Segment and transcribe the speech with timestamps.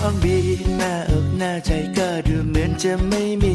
[0.00, 0.36] องบี
[0.76, 3.53] หน้าอกหน้าใจก็ดูเหมือนจะไม่มี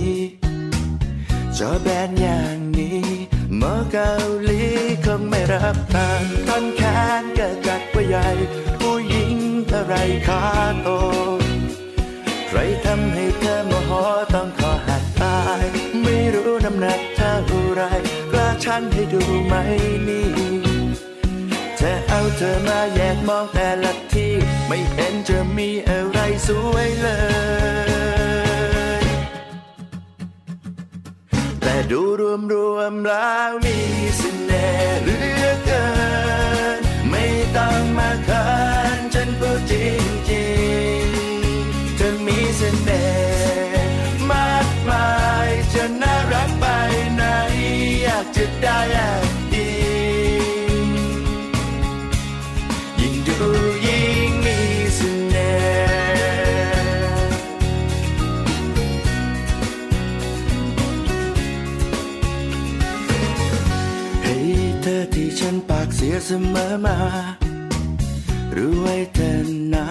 [65.39, 66.97] ฉันปากเสียเสมอมา
[68.55, 69.33] รู้ไว้เธอ
[69.73, 69.85] นะ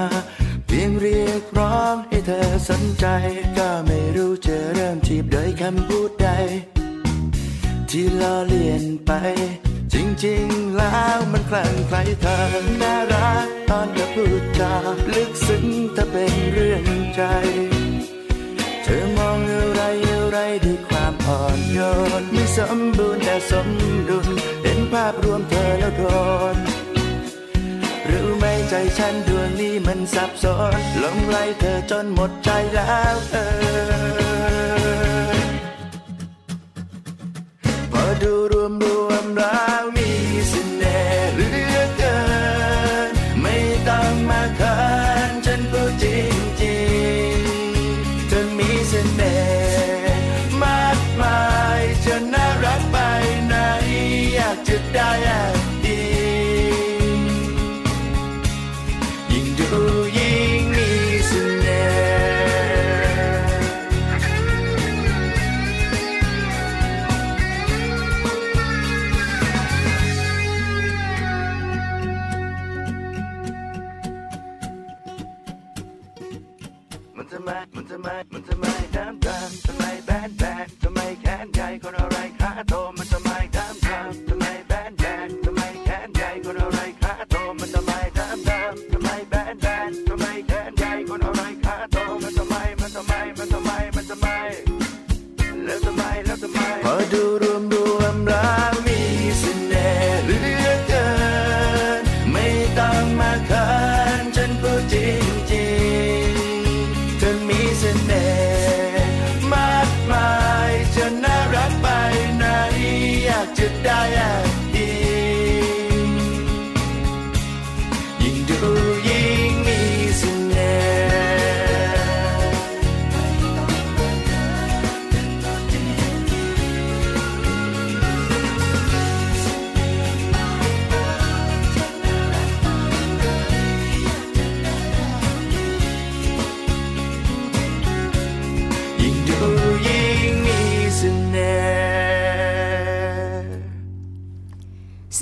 [0.66, 3.06] เพียงเรียกร้องให้เธอสนใจ
[3.58, 6.28] ก็ไม่รู้จะเริ่มจีบโดยคำพูดใด
[7.90, 9.12] ที่ล้อเลียนไป
[9.92, 9.96] จ
[10.26, 12.38] ริงๆแล้วมันคลั่งไคล้เธอ
[12.82, 14.74] น่ารักตอนเธอพูดจา
[15.14, 15.64] ลึกซึ้ง
[15.96, 16.84] ถ้าเป็นเรื่อง
[17.14, 17.22] ใจ
[18.82, 21.78] เธอมองอะไรอะไรด้วยความอ่อนโย
[22.20, 23.68] นไม่สมบูรณ์แต่สม
[24.10, 24.37] ดุล
[24.92, 26.02] ภาพรวมเธอแล้วโด
[26.54, 26.56] น
[28.10, 30.44] รู้ไหมใจฉันดวงนี้มันสับส
[30.76, 35.38] นหลงไหลเธอจนหมดใจแล้วเออ
[37.92, 39.57] พอดูรวมรวมแล้ว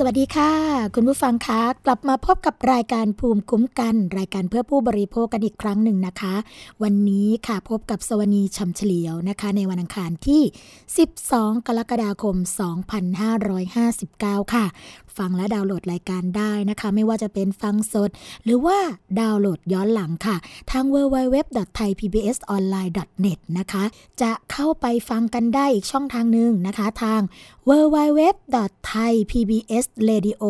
[0.06, 0.52] วัสดีค่ะ
[0.94, 6.34] คุณผู้ฟังคะ กลับมาพบกับรายการภูมิคุ้มกัน รายการเพื่อผู้บริโภคกันอีกครั้งหนึ่งนะคะ
[6.82, 10.42] วันนี้ค่ะพบกับสวนีชำเฉลียวนะคะ ในวันอังคารที่
[11.04, 12.36] 12 กรกฎาคม
[14.04, 14.64] 2559 ค่ะ
[15.18, 18.10] ฟังและดาวน์โหลดรายการได้นะคะ ไม่ว่าจะเป็นฟังสด
[18.44, 18.78] หรือว่า
[19.20, 20.36] ดาวน์โหลดย้อนหลังค่ะ
[20.70, 23.84] ทาง www.thaipbsonline.net นะคะ
[24.22, 27.20] จะเข้าไปฟังกันได้อีกช่องทางหนึ่งนะคะ ทาง
[27.68, 30.44] www.thaipbsradio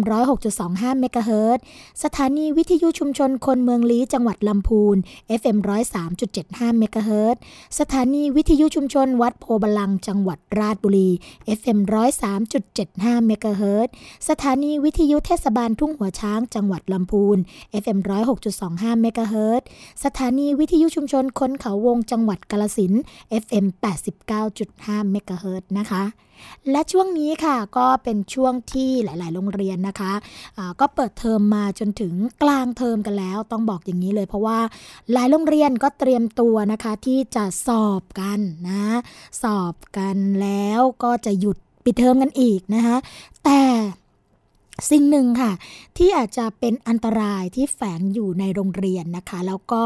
[0.49, 1.59] 106.25เมกะเฮิรตซ์
[2.05, 4.97] สถานีวิทยุชุมชนคนเมืองลี้จังหวัดลำพูน
[5.41, 5.59] FM
[6.19, 7.37] 103.75เมกะเฮิรตซ์
[7.79, 11.09] สถานีวิทยุชุมชนชนวัดโพธิ์บัลลังก์จังหวัดราชบุรี
[11.59, 11.79] FM
[12.53, 13.89] 103.75เมกะเฮิรตซ์
[14.29, 17.39] สถานีวิทยุเทศบาลทุ่งหัวช้างจังหวัดลำพูน
[17.83, 17.99] FM
[18.51, 19.63] 106.25เมกะเฮิรตซ์
[20.05, 22.93] สถานีวิทยุชุมชนคนเขาวงจังหวัดกาฬสินธุ์
[23.43, 23.67] FM
[24.39, 26.05] 89.5เมกะเฮิรตนะคะ
[26.71, 34.59] และช่วงนี้ค่ะก็เป็นช่วงที่หลาย ๆ โรงเรียนนะคะะก็เปิดเทอมมาจนถึงกลางเทอมกันแล้ว ต้องบอกอย่างนี้เลย เพราะว่า
[35.13, 38.85] หลายโรงเรียนก็เตรียมตัวนะคะที่จะสอบกันนะ
[39.43, 42.97] สอบกันแล้วก็จะหยุดปิดเทอมกันอีกนะคะ
[43.45, 43.61] แต่
[44.91, 45.53] สิ่งหนึ่งค่ะ
[45.97, 49.83] ที่อาจจะเป็นอันตรายที่แฝงอยู่ในโรงเรียนนะคะ แล้วก็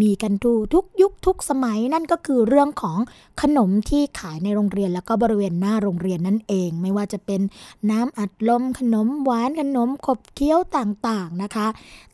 [0.00, 2.98] มีกันทุทุกยุคทุกสมัยนั่นก็คือเรื่องของ
[3.42, 7.40] ขนมที่ขายในโรงเรียน แล้วก็บริเวณหน้าโรงเรียนนั่นเอง ไม่ว่าจะเป็น
[7.90, 11.66] น้ำอัดลมขนมหวานขนมขบเคี้ยวต่างๆนะคะ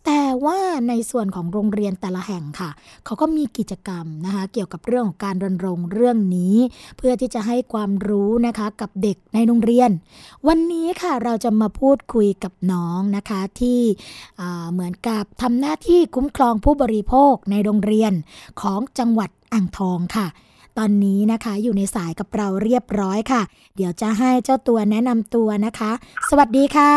[0.06, 0.58] แต่ว่า
[0.88, 2.70] ในส่วนของโรงเรียนแต่ละแห่งค่ะ
[3.04, 6.56] เขาก็มีกิจกรรมนะคะ เกี่ยวกับเรื่องของการรณรงค์เรื่องนี้
[6.96, 9.90] เพื่อที่จะให้ความรู้นะคะกับเด็กในโรงเรียน
[10.48, 13.80] วันนี้ค่ะเราจะมาพูดคุยกับน้องนะคะที่
[14.72, 18.12] เหมือนกับทำหน้าที่คุ้มครองผู้บริโภคในโรงเรียน
[18.60, 20.26] ของจังหวัดอ่างทองค่ะ
[20.78, 23.42] ตอนนี้นะคะอยู่ในสายกับเราเรียบร้อยค่ะ
[23.76, 25.92] เดี๋ยวจะให้เจ้าตัวแนะนำตัวนะคะ
[26.28, 26.92] สวัสดีค่ะ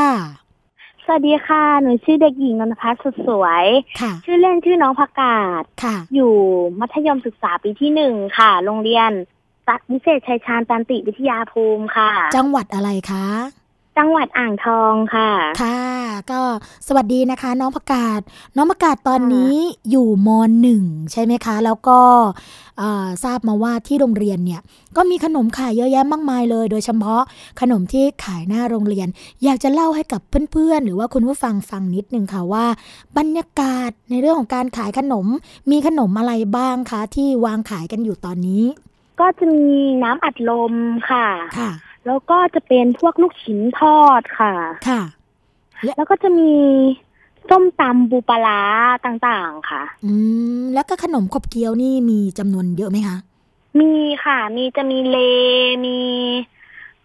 [1.06, 3.66] สวัสดีค่ะ หนูชื่อเด็กหญิงนนทพัฒน์สุดสวย
[4.02, 6.34] ค่ะชื่อเล่นชื่อน้องพักกาศค่ะ อยู่
[6.80, 9.12] มัธยมศึกษาปีที่หนึ่งค่ะ โรงเรียน
[9.68, 13.26] สัตวิเศษชัยชาญตันติวิทยาภูมิค่ะ จังหวัดอะไรคะ
[13.98, 15.30] จังหวัดอ่างทองค่ะ
[15.62, 15.82] ค่ะ
[16.32, 16.42] ก็
[16.88, 18.20] สวัสดีนะคะ น้องประกาศ
[18.58, 19.54] น้องประกาศตอนนี้
[19.90, 20.30] อยู่ม
[20.62, 22.00] หนึ่งใช่ไหมคะ แล้วก็
[23.24, 24.62] ทราบมาว่าที่โรงเรียนเนี่ย
[24.96, 27.22] ก็มีขนมขายเยอะแยะมากมายเลย โดยเฉพาะ
[27.62, 29.08] ขนมที่ขายหน้าโรงเรียน
[29.44, 32.66] อยากจะเล่าให้กับเพื่อนๆ หรือว่าคุณผู้ฟังฟังนิดนึงค่ะว่า
[33.18, 35.28] บรรยากาศในเรื่องของการขายขนม
[35.72, 38.64] มีขนมอะไรบ้างคะที่วางขายกันอยู่ตอนนี้
[39.20, 39.68] ก็จะมี
[40.04, 40.74] น้ำอัดลม
[41.10, 41.28] ค่ะ
[41.60, 41.72] ค่ะ
[42.08, 44.54] แล้วก็จะเป็นพวกลูกชิ้นทอดค่ะ
[44.88, 45.02] ค่ะ
[45.96, 46.52] แล้วก็จะมี
[47.50, 48.62] ส้มตำบูปลา
[49.06, 50.14] ต่างๆ ค่ะ อื
[50.60, 53.18] ม แล้วก็ขนมขบเคี้ยวนี่มีจำนวนเยอะไหมคะ
[53.80, 53.94] มี
[54.26, 55.18] ค่ะ มีจะมีเล
[55.86, 55.98] มี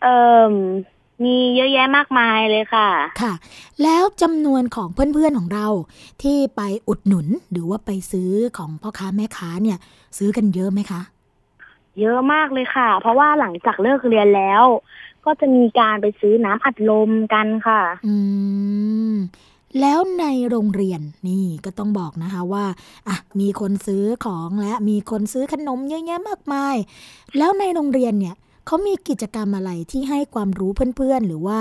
[0.03, 0.17] เอ่
[0.53, 0.55] อ
[1.25, 2.89] มีเยอะแยะมากมายเลยค่ะ
[3.21, 3.33] ค่ะ
[3.83, 5.67] แล้วจำนวนของเพื่อนๆของเรา
[6.23, 9.79] ที่ไปอุดหนุนหรือว่าไปซื้อของพ่อค้าแม่ค้าเนี่ย
[10.19, 11.01] ซื้อกันเยอะไหมคะ
[12.01, 14.65] เยอะมากเลยค่ะ เพราะว่าหลังจากเลิกเรียนแล้ว
[15.25, 18.15] ก็จะมีการไปซื้อน้ำอัดลมกันค่ะ อื
[19.15, 19.17] ม
[19.81, 22.65] แล้วในโรงเรียนนี่ก็ต้องบอกนะคะว่า
[23.09, 26.77] อะมีคนซื้อของและมีคนซื้อขนมเยอะแยะมากมาย
[27.39, 28.35] แล้วในโรงเรียนเนี่ย
[28.67, 31.61] เขามีกิจกรรมอะไรที่ให้ความรู้เพื่อนๆ หรือว่า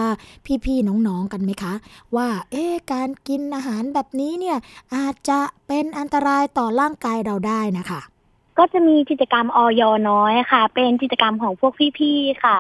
[0.66, 1.74] พี่ๆน้องๆกันไหมคะ
[2.16, 4.58] ว่าเอ๊การกินอาหารแบบนี้เนี่ย
[4.96, 8.02] อาจจะเป็นอันตรายต่อร่างกายเราได้นะคะ
[8.58, 12.58] ก็จะมีกิจกรรมออยน้อยค่ะ เป็นกิจกรรมของพวกพี่ๆค่ะ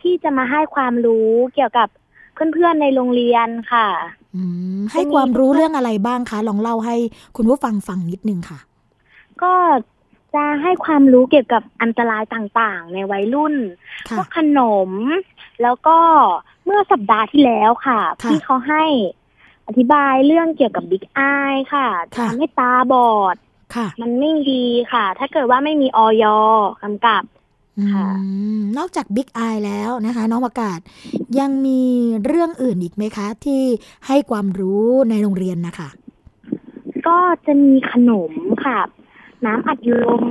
[0.00, 1.88] ที่จะมาให้ความรู้เกี่ยวกับ
[2.52, 3.88] เพื่อนๆในโรงเรียนค่ะ
[4.92, 6.96] ให้ความรู้เรื่องอะไรบ้างคะลองเล่าให้
[7.36, 8.58] คุณผู้ฟังฟังนิดนึงค่ะ
[9.42, 9.54] ก็
[10.34, 13.54] จะให้ความรู้เกี่ยวกับอันตรายต่างๆ ในวัยรุ่น
[14.16, 14.90] พวกขนม
[15.62, 15.98] แล้วก็
[16.64, 18.84] เมื่อสัปดาห์ที่แล้วค่ะที่เขาให้
[19.66, 21.20] อธิบายเรื่องเกี่ยวกับบิ๊กไอ
[21.74, 23.36] ค่ะทำให้ตาบอด
[24.02, 26.24] มันไม่ดีค่ะ ถ้าเกิดว่าไม่มีออย
[26.82, 27.22] กำกับ
[27.94, 28.08] ค่ะ
[28.78, 30.78] นอกจากบิ๊กไอแล้วนะคะ น้องประกาศ
[31.40, 31.82] ยังมี
[32.26, 33.62] เรื่องอื่นอีกไหมคะ ที่
[34.06, 35.88] ให้ความรู้ในโรงเรียนนะคะ
[37.06, 38.32] ก็จะมีขนม
[38.64, 38.78] ค่ะ
[39.46, 40.24] น้ำอัดลม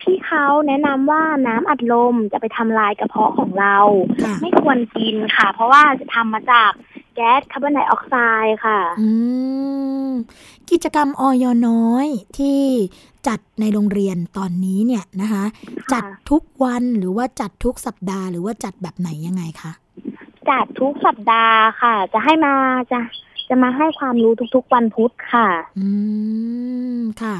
[0.00, 3.76] พี่เขาแนะนำว่าน้ำอัดลมจะไปทำลายกระเพาะของเรา
[4.40, 6.70] ไม่ควรกินค่ะ เพราะว่าจะทำมาจาก
[7.14, 8.14] แก๊สคาร์บอนไดออกไซ
[8.44, 9.08] ด์ค่ะ อื
[10.08, 10.10] ม
[10.70, 12.06] กิจกรรมออยน้อย
[12.38, 12.60] ที่
[13.28, 15.44] จัดในโรงเรียนตอนนี้เนี่ยนะคะ
[15.92, 19.72] จัดทุกวันหรือว่าจัดทุกสัปดาห์หรือว่าจัดแบบไหนยังไงคะ
[20.50, 22.54] จัดทุกสัปดาห์ค่ะ จะให้มา
[22.92, 23.00] จะ
[23.48, 25.88] จะมาให้ความรู้ทุกๆวันพุธค่ะ อื
[26.98, 27.36] ม ค่ะ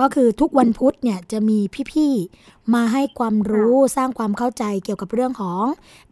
[0.00, 1.58] ก็คือทุกวันพุธเนี่ยจะมี
[1.92, 5.62] พี่ๆ มาให้ความรู้สร้างความเข้าใจเกี่ยวกับเรื่องของ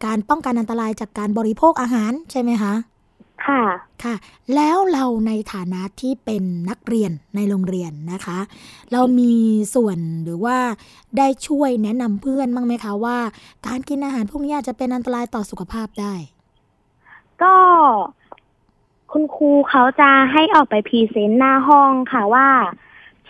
[0.05, 2.73] การป้องกันอันตรายจากการบริโภคอาหารใช่ไหมคะ
[3.45, 3.63] ค่ะ
[4.03, 4.15] ค่ะ
[4.55, 8.39] แล้วเราในฐานะที่เป็นนักเรียนในโรงเรียนนะคะ
[8.91, 9.33] เรามี
[9.75, 10.57] ส่วนหรือว่า
[11.17, 13.17] ได้ช่วยแนะนำเพื่อนบ้างไหมคะว่า
[13.67, 16.13] การกินอาหารพวกนี้อาจจะเป็นอันตรายต่อสุขภาพได้
[17.41, 17.55] ก็
[19.11, 22.47] คุณครูเขาจะให้ออกไป present หน้าห้องค่ะว่า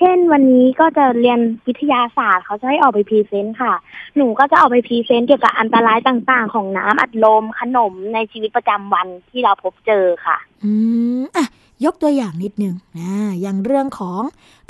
[0.03, 3.73] เช่นวันนี้ก็จะเรียนวิทยาศาสตร์เขาจะให้ออกไป present ค่ะ
[4.15, 10.71] หนูก็จะออกไป present เกี่ยวกับอันตรายต่างๆ ของน้ำอัดลมขนมในชีวิตประจำวันที่เราพบเจอค่ะ อื
[11.21, 11.45] มอะ
[11.85, 14.21] ยกตัวอย่างนิดนึงนะอย่างเรื่องของ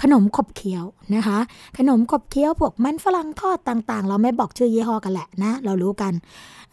[0.01, 0.85] ขนมขบเคี้ยว
[1.15, 1.39] นะคะ
[1.77, 6.13] ขนมขบเคี้ยวพวกมันฝรั่งทอดต่างๆ เราไม่บอกชื่อยี่ห้อกันแหละนะ เรารู้กัน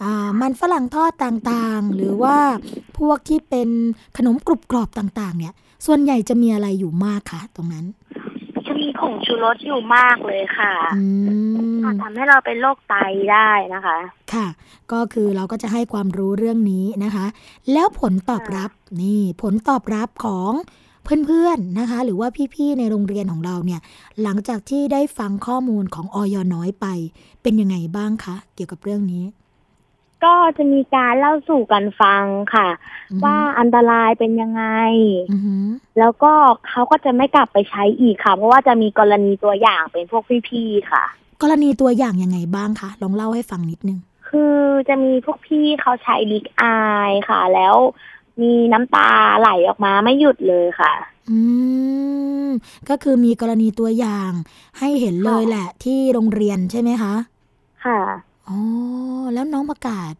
[0.03, 2.37] อ่ามันฝรั่งทอดต่างๆ หรือว่า
[2.99, 3.69] พวกที่เป็น
[4.17, 5.55] ขนมกรุบกรอบต่างๆ เนี่ย
[5.87, 7.87] ส่วนใหญ่จะมีอะไรอยู่มากคะตรงนั้น
[9.00, 11.07] ผงชูรสอยู่มากเลยค่ะอื
[11.78, 12.95] มอาจทำให้เราเป็นโรคไต
[13.33, 13.99] ได้นะคะ
[14.33, 14.47] ค่ะ
[14.93, 17.26] ก็คือเราก็จะให้ความรู้เรื่องนี้นะคะ
[17.73, 18.71] แล้วผลตอบรับ
[19.02, 20.52] นี่ผลตอบรับของ
[21.26, 23.81] เพื่อนๆนะคะ หรือว่าพี่ๆในโรงเรียนของเราเนี่ย
[24.23, 26.87] หลังจากที่ได้ฟังข้อมูลของออยน้อยไป
[27.43, 29.25] เป็นยังไงบ้างคะเกี่ยวกับเรื่องนี้
[30.25, 32.69] ก็จะมีการเล่าสู่กันฟังค่ะ
[33.13, 34.65] อือฮึว่าอันตรายเป็นยังไง
[35.33, 35.67] อือหือ
[35.99, 36.33] แล้วก็
[36.69, 41.05] เขาก็จะไม่กลับไปใช้อีกค่ะ เพราะว่าจะมีกรณีตัวอย่างเป็นพวกพี่ๆค่ะ
[41.43, 43.99] กรณีตัวอย่างยังไงบ้างคะลองเล่าให้ฟังนิดนึง
[44.29, 44.57] คือ
[44.89, 47.75] จะมีพวกพี่เขาใช้ลิกอายค่ะ แล้ว
[48.41, 49.11] มีน้ำตา
[49.41, 50.93] ไหลออกมาไม่หยุดเลยค่ะ
[51.31, 51.39] อื
[52.47, 52.49] ม
[52.89, 54.33] ก็คือมีกรณีตัวอย่าง
[54.79, 57.15] ให้เห็นเลยแหละที่โรงเรียนใช่ไหมคะ
[57.85, 57.99] ค่ะ
[58.49, 58.59] อ๋อ
[59.35, 60.12] แล้วน้องประกาศ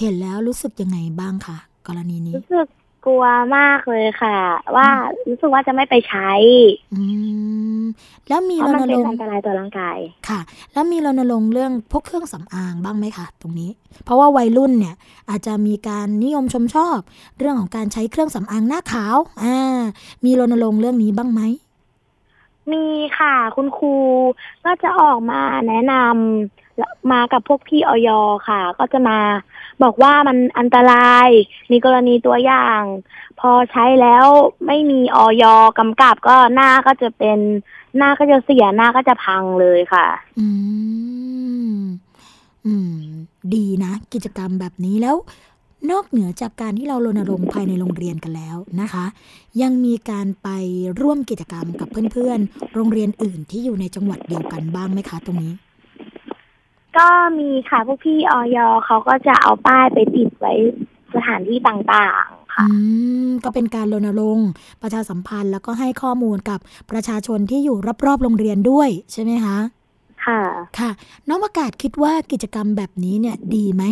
[0.00, 2.66] เห็นแล้วรู้สึกยังไงบ้างคะกรณีนี้ รู้สึก
[3.06, 3.24] กลัว
[3.56, 4.38] มากเลยค่ะ
[4.76, 4.88] ว่า
[5.28, 6.30] รู้สึกว่าจะไม่ไปใช้
[6.94, 7.02] อื
[7.80, 7.82] ม
[8.28, 10.40] แล้วมีเพรราะมันณเป็รนงอันค์ตรายต่อร่างกาย ค่ะ
[10.72, 13.70] แล้วมีรณรงค์เรื่องพวกเครื่องสำอางบ้างไหมคะตรงนี้
[14.04, 14.94] เพราะว่าวัยรุ่นเนี่ย
[15.30, 16.98] อาจจะมีการนิยมชมชอบ
[17.38, 19.80] เรื่องของการใช้เครื่องสำอางหน้าขาวอ่า
[20.24, 21.40] มีรณรงค์เรื่องนี้บ้างไหม
[22.72, 22.84] มี
[23.18, 23.94] ค่ะ คุณครู
[24.64, 26.67] ก็จะออกมาแนะนำแล้ว
[27.12, 28.08] มากับพวกพี่ออย
[28.48, 29.18] ค่ะ ก็จะมา
[29.82, 31.28] บอกว่ามันอันตราย
[31.70, 32.82] มีกรณีตัวอย่าง
[33.40, 34.26] พอใช้แล้ว
[34.66, 35.44] ไม่มีออย
[35.78, 37.38] กำกับก็หน้าก็จะเป็น
[37.96, 40.06] หน้าก็จะเสียหน้าก็จะพังเลยค่ะ
[40.38, 40.48] อื
[41.78, 41.80] ม
[42.66, 42.96] อืม
[43.54, 45.16] ดีนะ กิจกรรมแบบนี้แล้ว
[45.90, 49.04] นอกเหนือจากการที่เรารณรงค์ภายในโรงเรียนกันแล้วนะคะ
[49.62, 50.48] ยังมีการไป
[51.00, 55.52] ร่วมกิจกรรมกับเพื่อนๆ โรงเรียนอื่นที่อยู่ในจังหวัดเดียวกันบ้างไหมคะตรงนี้
[56.96, 60.54] ก็มีค่ะพวกพี่ออยเขาก็จะเอาป้ายไปติดไว้
[61.14, 62.76] สถานที่ต่างๆค่ะ อื
[63.28, 64.50] ม ก็เป็นการรณรงค์
[64.82, 67.76] ประชาสัมพันธ์แล้วก็ให้ข้อมูลกับประชาชนที่อยู่
[68.06, 69.58] รอบๆโรงเรียนด้วยใช่ไหมคะ
[70.26, 70.40] ค่ะ
[70.78, 70.90] ค่ะ
[71.28, 73.84] น้องประกาศคิดว่ากิจกรรมแบบนี้เนี่ยดีไหม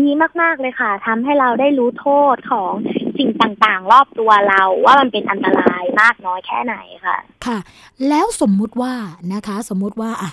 [0.00, 0.08] ดี
[0.40, 2.72] มากๆเลยค่ะทำให้เราได้รู้โทษของ
[3.18, 7.58] สิ่งต่างๆ รอบตัวเราว่ามันเป็นอันตรายมากน้อยแค่ไหนค่ะ ค่ะ
[8.08, 8.92] แล้วสมมุติว่า
[9.34, 10.30] นะคะ สมมุติว่าอะ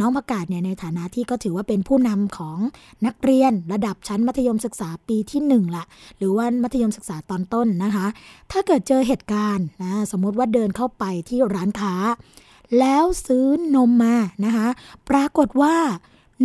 [0.00, 2.58] น้องประกาศเนี่ยในฐานะที่ก็ถือว่าเป็นผู้นำของ
[3.06, 5.84] นักเรียนระดับชั้นมัธยมศึกษาปีที่หนึ่งละ
[6.18, 8.06] หรือว่ามัธยมศึกษาตอนต้นนะคะ
[8.52, 11.94] ถ้าเกิดเจอเหตุการณ์นะสมมุติว่าเดินเข้าไปที่ร้านค้า
[12.78, 14.68] แล้วซื้อนมมานะคะ
[15.10, 15.76] ปรากฏว่า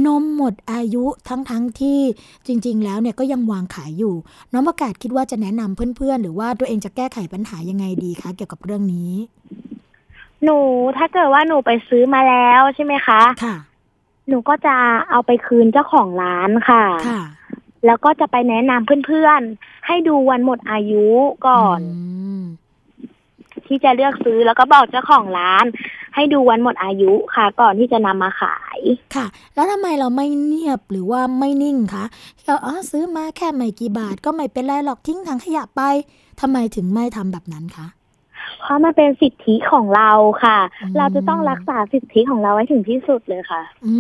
[0.06, 2.00] นมหมดอายุทั้งๆทที่
[2.48, 4.16] จริง ๆ แล้วเนี่ยก็ยังวางขายอยู่
[4.54, 9.12] น้องประกาศคิดว่าจะแนะนำเพื่อนๆ หรือว่าตัวเองจะแก้ไขปัญหายังไงดีคะเกี่ยวกับเรื่องนี้
[10.44, 10.58] หนู
[10.98, 13.56] ถ้าเกิดว่าหนูไปซื้อมาแล้วใช่ไหมคะ ค่ะ
[14.28, 14.76] หนูก็จะ
[15.10, 17.22] เอาไปคืนเจ้าของร้านค่ะ ค่ะ
[17.86, 21.08] แล้วก็จะไปแนะนำเพื่อนๆ ให้ดูวันหมดอายุ
[21.48, 21.80] ก่อน
[22.40, 22.42] ม
[23.68, 25.66] ที่จะเลือกซื้อแล้วก็บอกเจ้าของร้าน
[26.16, 28.80] ให้ดูวันหมดอายุค่ะ ก่อนที่จะนำมาขาย
[29.16, 32.06] ค่ะ แล้วทำไมเราไม่เงียบหรือว่าไม่นิ่งคะ
[32.46, 35.82] เราอ๋อซื้อมาแค่ไม่กี่บาทก็ไม่เป็นไรหรอกทิ้งถังขยะไป
[36.42, 37.88] ทำไมถึงไม่ทำแบบนั้นคะ
[38.63, 40.12] เพราะมันเป็นสิทธิของเรา
[40.43, 43.96] ค่ะอืมเราจะต้องรักษาสิทธิของเราไว้ถึงที่สุดเลยค่ะ อื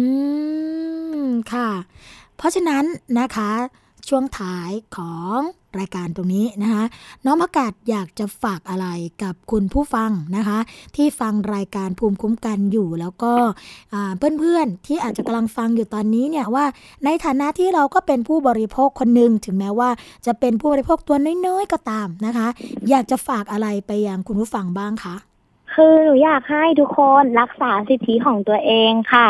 [1.25, 1.69] มค่ะ
[2.37, 2.83] เพราะฉะนั้น
[3.19, 3.51] นะคะ
[4.09, 5.39] ช่วงท้ายของ
[5.79, 6.83] รายการตรงนี้นะคะ
[7.25, 8.87] น้องอากาศอยากจะฝากอะไร
[9.23, 10.59] กับคุณผู้ฟังนะคะ
[10.95, 13.33] ที่ฟังรายการภูมิคุ้มกันอยู่ แล้วก็
[14.39, 16.65] เพื่อนๆที่อาจจะกำลังฟังอยู่ตอนนี้เนี่ยว่า
[17.05, 19.89] ในฐานะที่เราก็เป็นผู้บริโภคคนหนึ่งถึงแม้ว่า
[20.25, 22.47] จะเป็นผู้บริโภคตัวน้อยๆก็ตามนะคะ
[22.89, 25.15] อยากจะฝากอะไรไปยังคุณผู้ฟังบ้างคะ
[25.75, 29.29] คือหนูอยากให้ทุกคนรักษาสิทธิของตัวเองค่ะ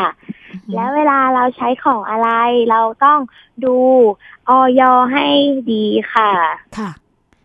[0.74, 2.30] แล้วเวลาเราใช้ของอะไร
[2.72, 3.20] เราต้อง
[3.66, 3.78] ดู
[4.50, 4.82] ออย
[5.14, 5.28] ให้
[5.72, 6.32] ดีค่ะ
[6.78, 6.90] ค่ะ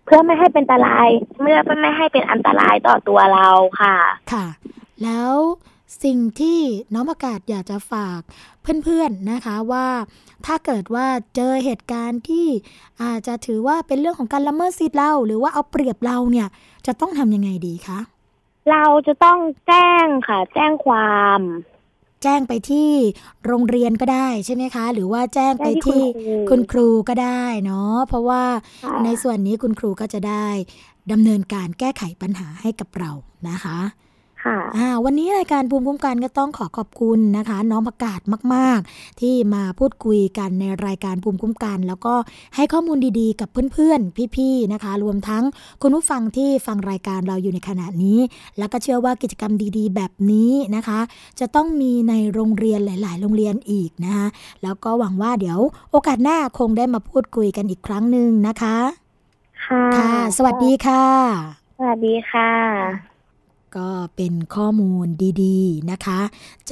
[0.05, 1.09] เพื่อไม่ให้เป็นอันตราย
[1.41, 3.49] เมื่อไม่ให้เป็นอันตรายต่อตัวเรา
[3.81, 3.97] ค่ะ
[4.33, 4.47] ค่ะ
[5.03, 5.35] แล้ว
[6.05, 6.59] สิ่งที่
[6.95, 8.21] น้องประกาศอยากจะฝาก
[8.85, 9.87] เพื่อนๆนะคะว่า
[10.47, 12.47] ถ้าเกิดว่าเจอเหตุการณ์ที่
[13.03, 16.49] อาจจะถือว่าเป็นเรื่องของการละเมิดสิทธิ์เรา หรือว่าเอาเปรียบเราเนี่ย
[16.87, 17.99] จะต้องทำยังไงดีคะ
[18.71, 21.41] เราจะต้องแจ้งค่ะ แจ้งความ
[22.23, 22.91] แจ้งไปที่
[23.47, 26.03] โรงเรียนก็ได้ใช่ไหมคะ หรือว่าแจ้งไปที่
[26.51, 28.43] คุณครูก็ได้เนาะเพราะว่า
[29.05, 30.47] ในส่วนนี้คุณครูก็จะได้
[31.13, 33.11] ดำเนินการแก้ไขปัญหาให้กับเรา
[33.49, 33.79] นะคะ
[34.45, 38.21] ค่ะวันนี้รายการภูมิคุ้มกันก็ต้องขอขอบคุณนะคะ น้องประกาศ
[38.55, 42.15] มาก ๆ ที่มาพูดคุยกันในรายการภูมิคุ้มกัน แล้วก็
[42.57, 45.45] ให้ข้อมูลดี ๆ กับเพื่อน ๆ พี่ ๆ นะคะ รวมทั้ง
[45.83, 48.19] คุณผู้ฟังที่ฟังรายการเราอยู่ในขณะนี้
[48.59, 51.01] แล้วก็เชื่อว่ากิจกรรมดี ๆ แบบนี้นะคะ
[51.41, 54.27] จะต้องมีในโรงเรียนหลาย ๆ โรงเรียนอีกนะคะ
[54.63, 55.59] แล้วก็หวังว่าเดี๋ยว
[55.91, 58.77] โอกาสหน้าคงได้มาพูดคุยกันอีกครั้งหนึ่งนะคะ
[59.97, 61.05] ค่ะ สวัสดีค่ะ
[61.79, 63.08] สวัสดีค่ะ
[63.77, 65.07] ก็เป็นข้อมูล
[65.43, 66.21] ดีๆนะคะ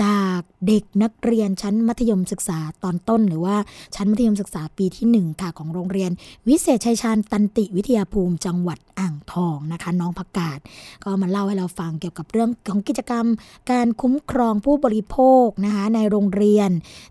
[0.03, 3.57] จากเด็กนักเรียนชั้นมัธยมศึกษาตอนต้น หรือว่า
[3.95, 6.11] ชั้นมัธยมศึกษาปีที่ 1 ค่ะของโรงเรียน
[6.49, 10.59] วิเศษชัยชาญตันติวิทยาภูมิจังหวัดอ่างทองนะคะ น้องพักกาศ
[11.05, 13.27] ก็มาเล่าให้เราฟังเกี่ยวกับเรื่องของกิจกรรม
[13.71, 16.71] การคุ้มครองผู้บริโภคนะคะในโรงเรียน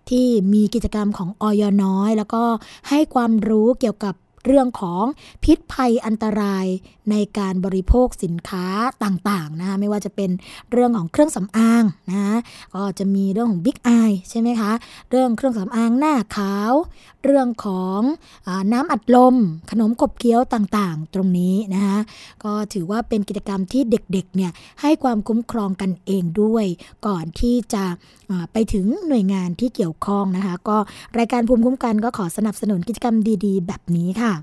[0.10, 2.44] ที่มีกิจกรรมของออยน้อย แล้วก็
[2.90, 4.16] ให้ความรู้เกี่ยวกับ
[4.46, 5.04] เรื่องของ
[5.44, 6.66] พิษภัยอันตราย
[7.12, 8.68] ในการบริโภคสินค้า
[9.04, 10.30] ต่างๆนะคะไม่ว่าจะเป็น
[10.72, 12.40] เรื่องของเครื่องสำอางนะ
[12.76, 13.90] ก็จะมีเรื่องของบิ๊กไอ
[14.30, 14.72] ใช่ไหมคะ
[15.10, 16.74] เรื่องเครื่องสำอางหน้าขาว
[17.24, 18.02] เรื่องของ
[18.48, 19.36] อน้ำอัดลม
[19.72, 21.98] ขนมขบเคี้ยวต่างๆ ตรงนี้นะคะ
[22.44, 26.66] ก็ถือว่าเป็นกิจกรรมที่เด็กๆเนี่ยให้ความคุ้มครองกันเองด้วย
[27.08, 27.84] ก่อนที่จะ
[28.54, 30.78] ไปถึงหน่วยงานที่เกี่ยวข้องนะคะ ก็
[31.18, 34.35] รายการภูมิคุ้มกันก็ขอสนับสนุนกิจกรรมดีๆ แบบนี้ค่ะ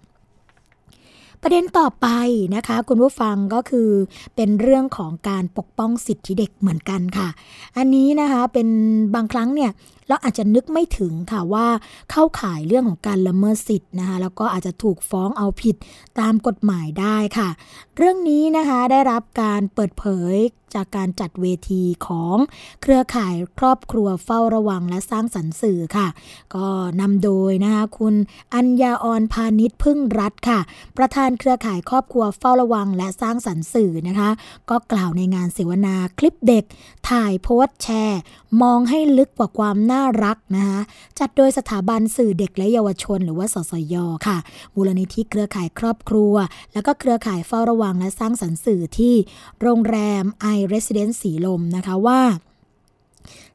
[1.45, 2.09] ประเด็นต่อไป
[2.57, 3.91] นะคะ คุณผู้ฟังก็คือ
[4.37, 7.29] เป็นเรื่องของการปกป้องสิทธิเด็กเหมือนกันค่ะ
[7.77, 8.69] อันนี้นะคะเป็น
[9.15, 9.71] บางครั้งเนี่ย
[10.09, 11.67] เราอาจจะนึกไม่ถึงค่ะว่า
[12.11, 15.77] เข้าข่ายเรื่องของการละเมิดสิทธิ์นะคะแล้วก็อาจจะถูกฟ้องเอาผิด
[16.21, 17.49] ตามกฎหมายได้ค่ะ
[17.97, 20.37] เรื่องนี้นะคะได้รับการเปิดเผย
[20.75, 22.37] จากการจัดเวทีของ
[22.83, 26.09] เครือข่ายครอบครัวเฝ้าระวังและสร้างสรรค์สื่อค่ะ
[26.55, 26.67] ก็
[27.01, 28.15] นำโดยนะคะคุณ
[28.55, 30.61] อัญญาออนพาณิชพึ่งรัฐค่ะ
[30.97, 34.31] ประธานเครือข่ายครอบครัวเฝ้าระวังและสร้างสรรค์สื่อนะคะ
[34.71, 36.65] ก็กล่าวในงานเสวนาคลิปเด็ก
[37.11, 38.21] ถ่ายโพสต์แชร์
[38.63, 40.81] มองให้ลึกกว่าความน่ารักนะคะ
[41.19, 43.95] จัดโดยสถาบันสื่อเด็กและเยาวชน หรือว่าสสย
[44.27, 44.39] ค่ะ
[44.75, 46.35] มูลนิธิเครือข่ายครอบครัว
[46.73, 49.15] แล้วก็เครือข่ายเฝ้าระวังและสร้างสรรค์สื่อที่
[49.63, 52.21] โรงแรม I Residence สีลมนะคะว่า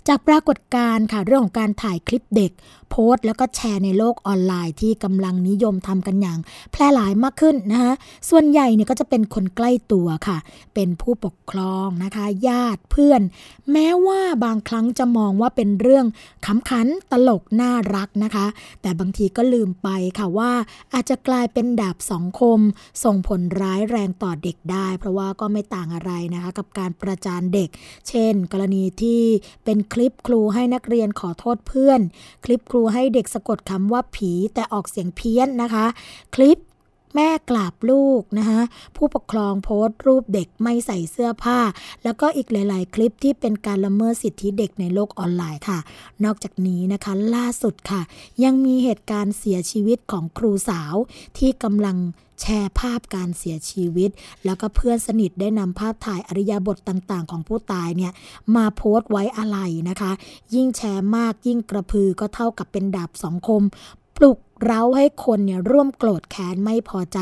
[0.07, 2.51] จากปรากฏการณ์ค่ะเรื่องของการถ่ายคลิปเด็ก
[2.89, 6.39] โพสต์ แล้วก็แชร์ในโลกออนไลน์ที่กำลังนิยมทำกันอย่าง
[6.71, 7.93] แพร่หลายมากขึ้นนะคะ
[8.29, 10.37] ส่วนใหญ่เนี่ยก็จะเป็นคนใกล้ตัวค่ะ
[10.73, 13.21] เป็นผู้ปกครองนะคะ ญาติเพื่อน
[13.71, 16.05] แม้ว่าบางครั้งจะมองว่าเป็นเรื่อง
[16.45, 18.45] ขำขันตลกน่ารักนะคะ
[18.81, 20.51] แต่บางทีก็ลืมไปค่ะว่า
[20.93, 22.59] อาจจะกลายเป็นดาบสองคม
[23.03, 27.69] ส่งผลร้ายแรงต่อเด็กได้ เพราะว่าก็ไม่ต่างอะไรนะคะ กับการประจานเด็ก
[28.09, 29.21] เช่น กรณีที่
[29.65, 31.99] เป็นคลิปครูให้นักเรียนขอโทษเพื่อน
[32.45, 35.85] คลิปครรูให้เด็กสะกดคำว่าผีแต่ออกเสียงเพี้ยนนะคะ
[36.35, 36.57] คลิป
[37.15, 38.61] แม่กราบลูกนะคะ
[38.95, 41.59] ผู้ปกครองโพสต์รูปเด็กไม่ใส่เสื้อผ้า
[42.03, 45.79] แล้วก็อีกหลาย ๆ คลิปที่เป็นการละเมิดสิทธิเด็กในโลกออนไลน์ค่ะ
[46.23, 48.01] นอกจากนี้นะคะล่าสุดค่ะ
[48.43, 50.95] ยังมีเหตุการณ์เสียชีวิตของครูสาว
[51.37, 51.97] ที่กำลัง
[52.41, 54.09] แชร์ภาพการเสียชีวิต
[54.45, 58.11] แล้วก็เพื่อนสนิทได้นำภาพถ่ายอริยบทต่างๆ ของผู้ตายเนี่ย
[58.55, 59.57] มาโพสต์ไว้อะไร
[59.89, 60.11] นะคะ
[60.55, 63.63] ยิ่งแชร์มากยิ่งกระพือก็เท่ากับเป็นดาบสองคม
[64.17, 67.19] ปลุกเร้าให้คนเนี่ยร่วมโกรธแค้นไม่พอใจ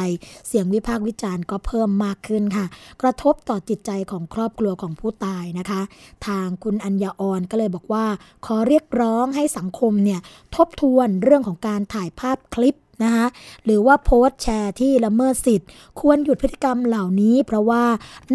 [0.47, 2.65] เสียงวิพากษ์วิจารณ์ก็เพิ่มมากขึ้นค่ะ
[3.01, 5.81] กระทบต่อจิตใจของครอบครัวของผู้ตายนะคะ
[6.27, 8.05] ทางคุณอัญญาออนก็เลยบอกว่า
[8.45, 10.19] ขอเรียกร้องให้สังคมเนี่ย
[10.55, 13.27] ทบทวนเรื่องของการถ่ายภาพคลิป นะคะ
[13.65, 17.83] หรือว่าโพสต์แชร์ที่ละเมิดสิทธิ์ ควรหยุดพฤติกรรมเหล่านี้ เพราะว่า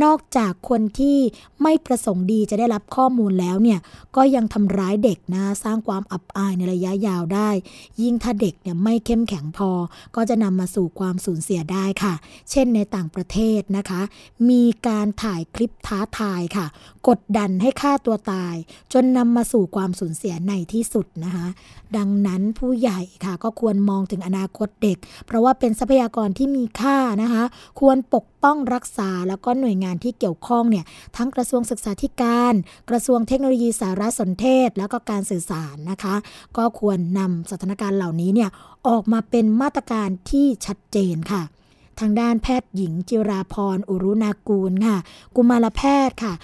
[0.05, 1.19] นอกจากคนที่
[1.63, 3.79] ไม่ประสงค์ดีจะได้รับข้อมูลแล้วเนี่ย
[4.17, 7.51] ก็ยังทำร้ายเด็กนะสร้างความอับอายในระยะยาวได้
[8.03, 9.71] ยิ่งถ้าเด็กเนี่ยไม่เข้มแข็งพอ
[10.17, 12.15] ก็จะนำมาสู่ความสูญเสียได้ค่ะ
[12.51, 14.01] เช่นในต่างประเทศนะคะ
[14.51, 16.67] มีการถ่ายคลิปท้าทายค่ะ
[17.09, 18.55] กดดันให้ฆ่าตัวตาย
[18.93, 21.47] จนนำมาสู่ความสูญเสียในที่สุดนะคะ
[21.97, 27.45] ดังนั้นผู้ใหญ่ค่ะก็ควรมองถึงอนาคตเด็ก เพราะว่าเป็นทรัพยากรที่มีค่านะคะ
[27.81, 30.85] ควรปกป้องรักษาแล้วก็หน่วยงานที่เกี่ยวข้องเนี่ย
[31.17, 32.55] ทั้งกระทรวงศึกษาธิการ
[32.91, 36.15] กระทรวงเทคโนโลยีสารสนเทศ แล้วก็การสื่อสารนะคะ
[36.57, 38.51] ก็ควรนำสถานการณ์เหล่านี้เนี่ย
[38.89, 41.43] ออกมาเป็นมาตรการที่ชัดเจนค่ะ
[42.01, 44.99] ทางด้านแพทย์หญิงจิราพร อุรุนากูลค่ะ
[45.37, 46.35] กุมารแพทย์ค่ะ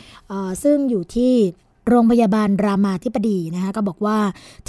[0.62, 1.34] ซึ่งอยู่ที่
[1.88, 4.18] โรงพยาบาลรามาธิบดีนะคะก็บอกว่า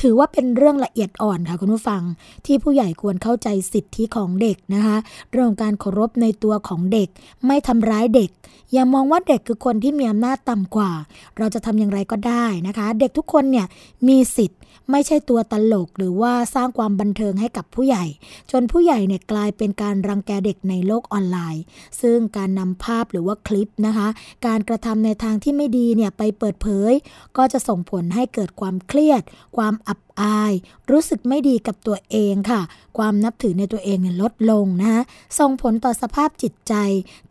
[0.01, 2.01] ถือว่าเป็นเรื่องละเอียดอ่อนค่ะคุณผู้ฟัง
[2.45, 4.97] ที่ผู้ใหญ่ควรเข้าใจสิทธิของเด็กนะคะ
[5.31, 7.09] เรื่องการเคารพในตัวของเด็ก
[7.45, 8.29] ไม่ทำร้ายเด็ก
[8.73, 10.91] อย่ามองว่าเด็กคือคนที่มีอำนาจต่ำกว่า
[11.37, 13.65] เราจะทำอย่างไรก็ได้นะคะ เด็กทุกคนเนี่ย
[14.07, 14.56] มีสิทธิ
[14.91, 18.05] ไม่ใช่ตัวตลกหรือว่าสร้างความบันเทิงให้กับผู้ใหญ่
[18.51, 21.63] จนผู้ใหญ่เนี่ยกลายเป็นการรังแกเด็กในโลกออนไลน์
[22.01, 24.07] ซึ่งการนำภาพหรือว่าคลิปนะคะ
[24.47, 26.93] การกระทำในทางที่ไม่ดีเนี่ยไปเปิดเผย
[27.37, 29.21] ก็จะส่งผลให้เกิดความเครียด
[29.57, 30.53] ความอับ อาย
[30.91, 32.61] รู้สึกไม่ดีกับตัวเองค่ะ
[32.97, 35.03] ความนับถือในตัวเองเนี่ยลดลงนะ
[35.39, 36.73] ส่งผลต่อสภาพจิตใจ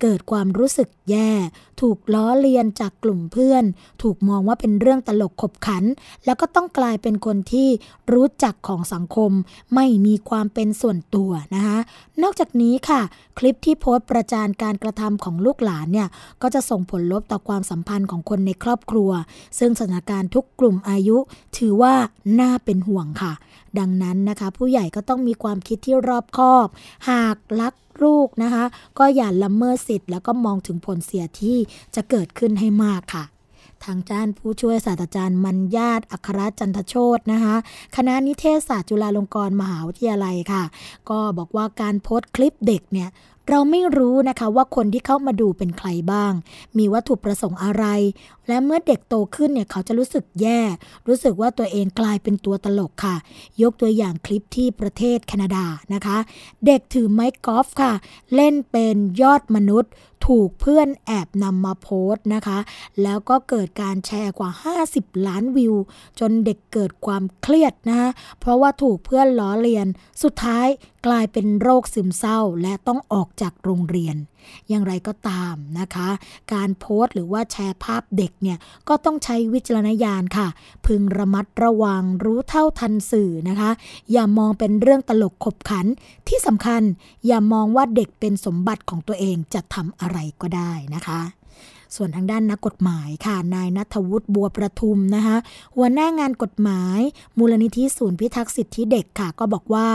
[0.01, 1.31] เกิดความรู้สึกแย่
[1.81, 3.65] ถูกล้อเลียนจากกลุ่มเพื่อน
[4.03, 5.85] ถูกมองว่าเป็นเรื่องตลกขบขัน
[6.25, 7.69] แล้วก็ต้องกลายเป็นคนที่
[8.13, 9.33] รู้จักของสังคม
[9.75, 11.79] ไม่มีความเป็นส่วนตัวนะคะ
[12.23, 13.01] นอกจากนี้ค่ะ
[13.39, 16.09] คลิปที่โพสต์ประจานการกระทำของลูกหลานเนี่ย
[16.43, 19.11] ก็จะส่งผลลบต่อความสัมพันธ์ของคนในครอบครัว
[19.59, 21.19] ซึ่งสถานการณ์ทุกกลุ่มอายุ
[21.59, 21.95] ถือว่า
[22.41, 23.33] น่าเป็นห่วงค่ะ
[23.79, 26.69] ดังนั้นนะคะ ผู้ใหญ่ก็ต้องมีความคิดที่รอบคอบ
[27.11, 28.65] หากรักลูกนะคะ
[28.99, 31.57] ก็อย่าละเมิดสิทธิ์แล้วก็มองถึงผลเสียที่
[31.95, 33.25] จะเกิดขึ้นให้มากค่ะ
[33.85, 37.57] ทางด้านผู้ช่วยศาสตราจารย์มัญญาตอัครจันทโชตนะคะ
[37.97, 40.65] คณะนิเทศศาสตร์จุฬาลงกรณ์มหาวิทยาลัยค่ะ
[41.11, 43.09] ก็บอกว่าการโพสต์คลิปเด็กเนี่ย
[43.49, 46.33] เราไม่รู้นะคะว่าคนที่เข้ามาดูเป็นใครบ้าง
[46.79, 47.85] มีวัตถุประสงค์อะไร
[48.49, 50.61] และเมื่อเด็กโตขึ้นเนี่ยเขาจะรู้สึกแย่
[51.09, 53.17] รู้สึกว่าตัวเองกลายเป็นตัวตลกค่ะ
[53.63, 56.19] ยกตัวอย่างคลิปที่ประเทศแคนาดานะคะ
[56.67, 57.93] เด็กถือไม้กอล์ฟค่ะ
[58.35, 59.93] เล่นเป็นยอดมนุษย์
[60.27, 62.59] ถูกเพื่อนแอบนำมาโพสต์นะคะ
[63.03, 64.51] แล้วก็เกิดการแชร์กว่า
[64.89, 65.75] 50 ล้านวิว
[66.21, 68.11] จนเด็กเกิดความเครียดนะคะ
[68.41, 69.87] เพราะว่าถูกเพื่อนล้อเลียน
[70.23, 70.67] สุดท้าย
[71.07, 74.17] กลายเป็นโรคซึมเศร้าและต้องออกจากโรงเรียน
[74.69, 76.09] อย่างไรก็ตามนะคะ
[76.53, 80.49] การโพสต์หรือว่าแชร์ภาพเด็กเนี่ยก็ต้องใช้วิจารณญาณค่ะ
[80.87, 83.71] พึงระมัดระวังรู้เท่าทันสื่อนะคะ
[84.13, 85.87] อย่ามองเป็นเรื่องตลกขบขัน
[86.29, 86.83] ที่สำคัญ
[87.27, 91.21] อย่ามองว่าเด็กเป็นสมบัติของตัวเองจะทำอะไรก็ได้นะคะ
[91.97, 95.37] ส่วนทางด้านนักกฎหมายค่ะ นายนัทวุฒิบัวประทุมนะคะ
[95.77, 97.01] หัวหน้างานกฎหมาย
[97.39, 99.89] มูลนิธิศูนย์พิทักษ์สิทธิเด็กค่ะ ก็บอกว่า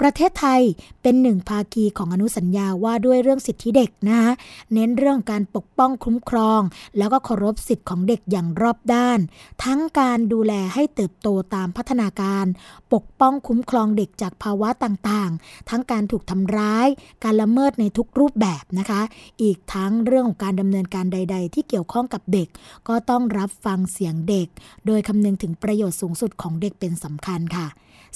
[0.00, 0.62] ประเทศไทย
[1.02, 4.30] เป็นหนึ่งภาคีของอนุสัญญาว่าด้วยเรื่องสิทธิเด็กนะคะ
[4.74, 6.60] เน้นเรื่องการปกป้องคุ้มครอง
[6.98, 9.18] แล้วก็เคารพสิทธิของเด็กอย่างรอบด้าน
[9.64, 12.46] ทั้งการดูแลให้เติบโตตามพัฒนาการ
[12.94, 16.88] ปกป้องคุ้มครองเด็กจากภาวะต่างๆ ทั้งการถูกทำร้าย
[17.24, 19.02] การละเมิดในทุกรูปแบบนะคะ
[19.42, 22.48] อีกทั้งเรื่องของการดำเนินการใดที่เกี่ยวข้องกับเด็ก
[22.88, 24.48] ก็ต้องรับฟังเสียงเด็ก
[24.86, 27.66] โดยคำนึงถึงประโยชน์สูงสุดของเด็กเป็นสำคัญค่ะ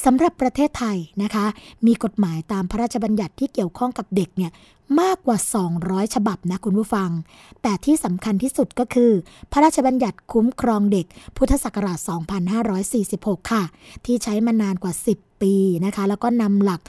[0.05, 1.47] สำหรับประเทศไทยนะคะ
[1.87, 4.53] มีกฎหมายตามพระราชบัญญัติที่เกี่ยวข้องกับเด็กเนี่ย
[5.01, 5.39] มากกว่า
[5.77, 7.11] 200 ฉบับนะคุณผู้ฟัง
[7.63, 9.13] แต่ที่สำคัญที่สุดก็คือ
[9.53, 11.99] พระราชบัญญัติคุ้มครองเด็ก พุทธศักราช
[12.95, 13.63] 2546 ค่ะ
[14.05, 15.03] ที่ใช้มานานกว่า 10
[15.43, 16.81] ปีนะคะแล้วก็นำหลัก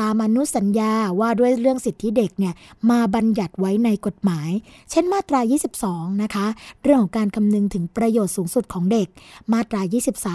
[0.00, 2.54] ตามอนุสัญญาว่าด้วยเรื่องสิทธิเด็กเนี่ย
[2.90, 4.50] มาบัญญัติไว้ในกฎหมาย
[4.90, 5.40] เช่นมาตรา
[5.80, 6.46] 22 นะคะ
[6.82, 9.08] เรื่องของการคำนึงถึงประโยชน์สูงสุดของเด็ก
[9.52, 9.80] มาตรา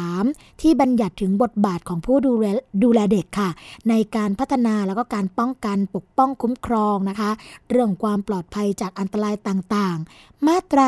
[0.03, 2.45] 23 ที่บัญญัติถึงบทบาทของผู้ดูแล
[2.83, 3.49] ดูแลเด็กค่ะ
[3.89, 7.31] ในการพัฒนาแล้วก็การป้องกันปกป้องคุ้มครองนะคะ
[7.69, 10.87] เรื่องความปลอดภัยจากอันตรายต่างๆ มาตรา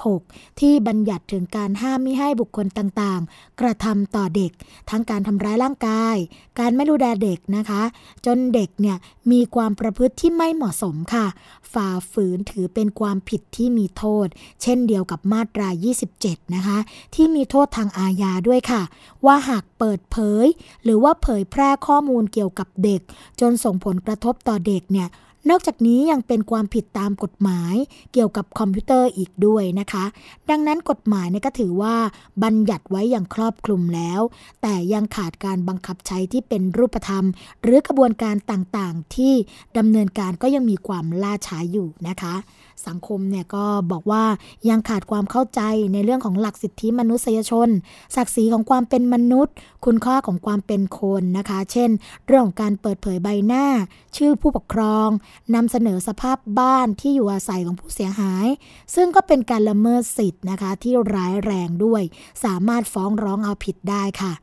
[0.00, 4.52] 26 ที่บัญญัติถึงการห้ามไม่ให้บุคคลต่างๆ กระทำต่อเด็ก
[4.90, 6.16] ทั้งการทำร้ายร่างกาย
[6.58, 7.82] การไม่ดูแลเด็กนะคะ
[8.26, 8.96] จนเด็กเนี่ย
[9.32, 11.26] มีความประพฤติที่ไม่เหมาะสมค่ะ
[11.72, 14.26] ฝ่าฝืนถือเป็นความผิดที่มีโทษ
[14.62, 15.68] เช่นเดียวกับมาตรา
[16.10, 16.78] 27 นะคะ
[17.14, 18.82] ที่มีโทษทางอาญาด้วยค่ะ
[19.26, 20.46] ว่าหากเปิดเผย
[20.84, 23.00] หรือว่าเผยแพร่ข้อมูลเกี่ยวกับเด็ก
[23.40, 25.08] จนส่งผลกระทบต่อเด็กเนี่ย
[25.48, 27.74] นอกจากนี้ยังเป็นความผิดตามกฎหมาย
[28.12, 30.04] เกี่ยวกับคอมพิวเตอร์อีกด้วยนะคะ
[30.50, 31.96] ดังนั้นกฎหมายเนี่ยก็ถือว่า
[32.42, 34.20] บัญญัติไว้อย่างครอบคลุมแล้ว
[34.62, 37.24] แต่ยังขาดการบังคับใช้ที่เป็นรูปธรรม
[37.62, 39.34] หรือกระบวนการต่างๆ ที่
[39.78, 42.34] ดำเนินการก็ยังมีความล่าช้าอยู่นะคะ
[42.88, 44.24] สังคมเนี่ยก็บอกว่า
[44.68, 45.60] ยังขาดความเข้าใจ
[45.92, 47.68] ในเรื่องของหลักสิทธิมนุษยชน
[48.16, 51.90] ศักดิ์ศรีของความเป็นมนุษย์ คุณค่าของความเป็นคนนะคะ เช่น
[52.26, 53.66] เรื่องของการเปิดเผยใบหน้า
[54.16, 55.08] ชื่อผู้ปกครอง
[55.54, 58.46] นำเสนอสภาพบ้านที่อยู่อาศัยของผู้เสียหาย
[58.94, 62.02] ซึ่งก็เป็นการละเมิดสิทธิ์นะคะที่ร้ายแรงด้วย
[62.44, 64.34] สามารถฟ้องร้องเอาผิดได้ค่ะ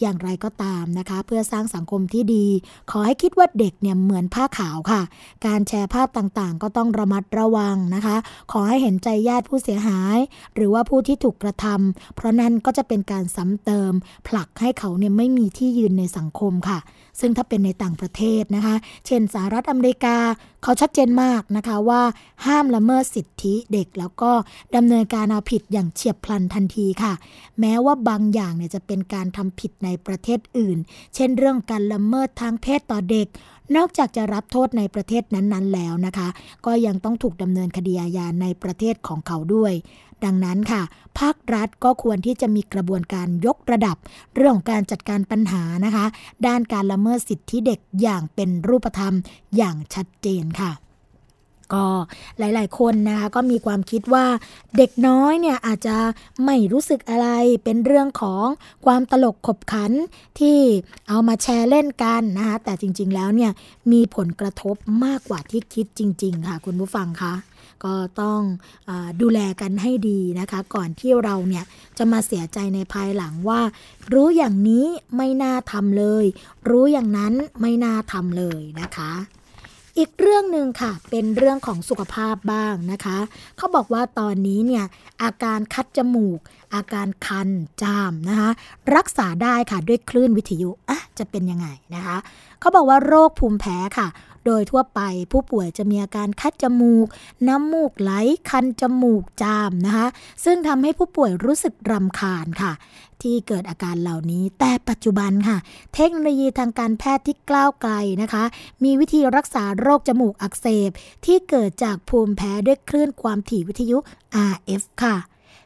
[0.00, 2.46] อย่างไรก็ตามนะคะ เพื่อสร้างสังคมที่ดี
[2.90, 5.02] ขอให้คิดว่าเด็กเนี่ยเหมือนผ้าขาวค่ะ
[5.46, 8.16] การแชร์ภาพต่างๆ ก็ต้องระมัดระวังนะคะ
[8.52, 10.18] ขอให้เห็นใจญาติผู้เสียหาย
[10.54, 13.92] หรือว่าผู้ที่ถูกกระทำเพราะนั่นก็จะเป็นการซ้ำเติม
[14.26, 16.78] ผลักให้เขาเนี่ยไม่มีที่ยืนในสังคมค่ะ
[17.20, 20.16] ซึ่งถ้าเป็นในต่างประเทศนะคะ เช่นสหรัฐอเมริกา
[20.62, 22.02] เขาชัดเจนมากนะคะว่า
[22.46, 24.30] ห้ามละเมิดสิทธิเด็ก แล้วก็
[24.76, 27.12] ดำเนินการเอาผิดอย่างเฉียบพลันทันทีค่ะ
[27.60, 30.78] แม้ว่าบางอย่างเนี่ยจะเป็นการทำผิดในประเทศอื่น
[31.14, 33.28] เช่นเรื่องการละเมิดทางเพศต่อเด็ก
[33.76, 36.28] นอกจากจะรับโทษในประเทศนั้นๆแล้วนะคะ
[36.66, 39.72] ก็ยังต้องถูกดำเนินคดีอาญาในประเทศของเขาด้วย
[40.24, 40.82] ดังนั้นค่ะ
[41.18, 43.96] ภาครัฐก็ควรที่จะมีกระบวนการยกระดับ
[44.36, 46.04] เรื่องของการจัดการปัญหานะคะ
[46.46, 49.14] ด้านการละเมิดสิทธิเด็กอย่างเป็นรูปธรรม
[49.56, 50.70] อย่างชัดเจนค่ะ
[51.74, 51.84] ก็
[52.38, 54.26] หลาย ๆ คนนะคะก็มีความคิดว่า
[54.76, 55.96] เด็กน้อยเนี่ยอาจจะ
[56.44, 57.28] ไม่รู้สึกอะไร
[57.64, 58.46] เป็นเรื่องของ
[58.86, 59.92] ความตลกขบขัน
[60.40, 60.58] ที่
[61.08, 63.52] เอามาแชร์เล่นกันนะคะแต่จริง ๆ แล้วเนี่ย
[63.92, 67.34] มีผลกระทบมากกว่าที่คิดจริง ๆ ค่ะ คุณผู้ฟังคะ
[67.84, 68.40] ก็ต้อง
[68.88, 71.64] อดูแลกันให้ดีนะคะ ก่อนที่เราเนี่ย
[71.98, 73.60] จะมาเสียใจในภายหลังว่า
[74.12, 76.24] รู้อย่างนี้ไม่น่าทำเลย
[76.70, 79.12] รู้อย่างนั้นไม่น่าทำเลยนะคะ
[79.98, 83.18] อีกเรื่องหนึ่งค่ะ เป็นเรื่องของสุขภาพบ้างนะคะ
[83.56, 84.84] เขาบอกว่าตอนนี้เนี่ย
[85.22, 86.38] อาการคัดจมูก
[86.74, 87.48] อาการคัน
[87.82, 88.50] จามนะคะ
[88.96, 92.16] รักษาได้ค่ะด้วยคลื่นวิทยุอะจะเป็นยังไงนะคะ
[92.60, 94.08] เขาบอกว่าโรคภูมิแพ้ค่ะ
[94.46, 95.00] โดยทั่วไป
[95.32, 97.06] ผู้ป่วยจะมีอาการคัดจมูก
[97.48, 98.12] น้ำมูกไหล
[98.50, 100.06] คันจมูกจามนะคะ
[100.44, 102.72] ซึ่งทำให้ผู้ป่วยรู้สึกรำคาญค่ะ
[103.22, 105.58] ที่เกิดอาการเหล่านี้ แต่ปัจจุบันค่ะ
[105.94, 108.44] เทคโนโลยีทางการแพทย์ที่กล้าวไกลนะคะ
[108.84, 110.90] มีวิธีรักษาโรคจมูกอักเสบ
[111.24, 113.98] ที่เกิดจากภูมิแพ้ด้วยคลื่นความถี่วิทยุ
[114.52, 115.16] RF ค่ะ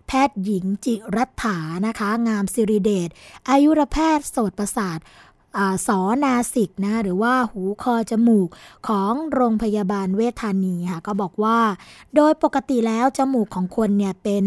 [0.06, 3.08] แพทย์หญิงจิรัฐานะคะ งามสิริเดช
[3.50, 4.98] อายุรแพทย์โสตประสาท
[5.86, 8.48] สอนาสิกนะหรือว่าหูคอจมูก
[8.88, 11.58] ของโรงพยาบาลเวชธานีค่ะก็บอกว่า
[12.16, 14.44] โดยปกติแล้วจมูกของคนเนี่ยเป็น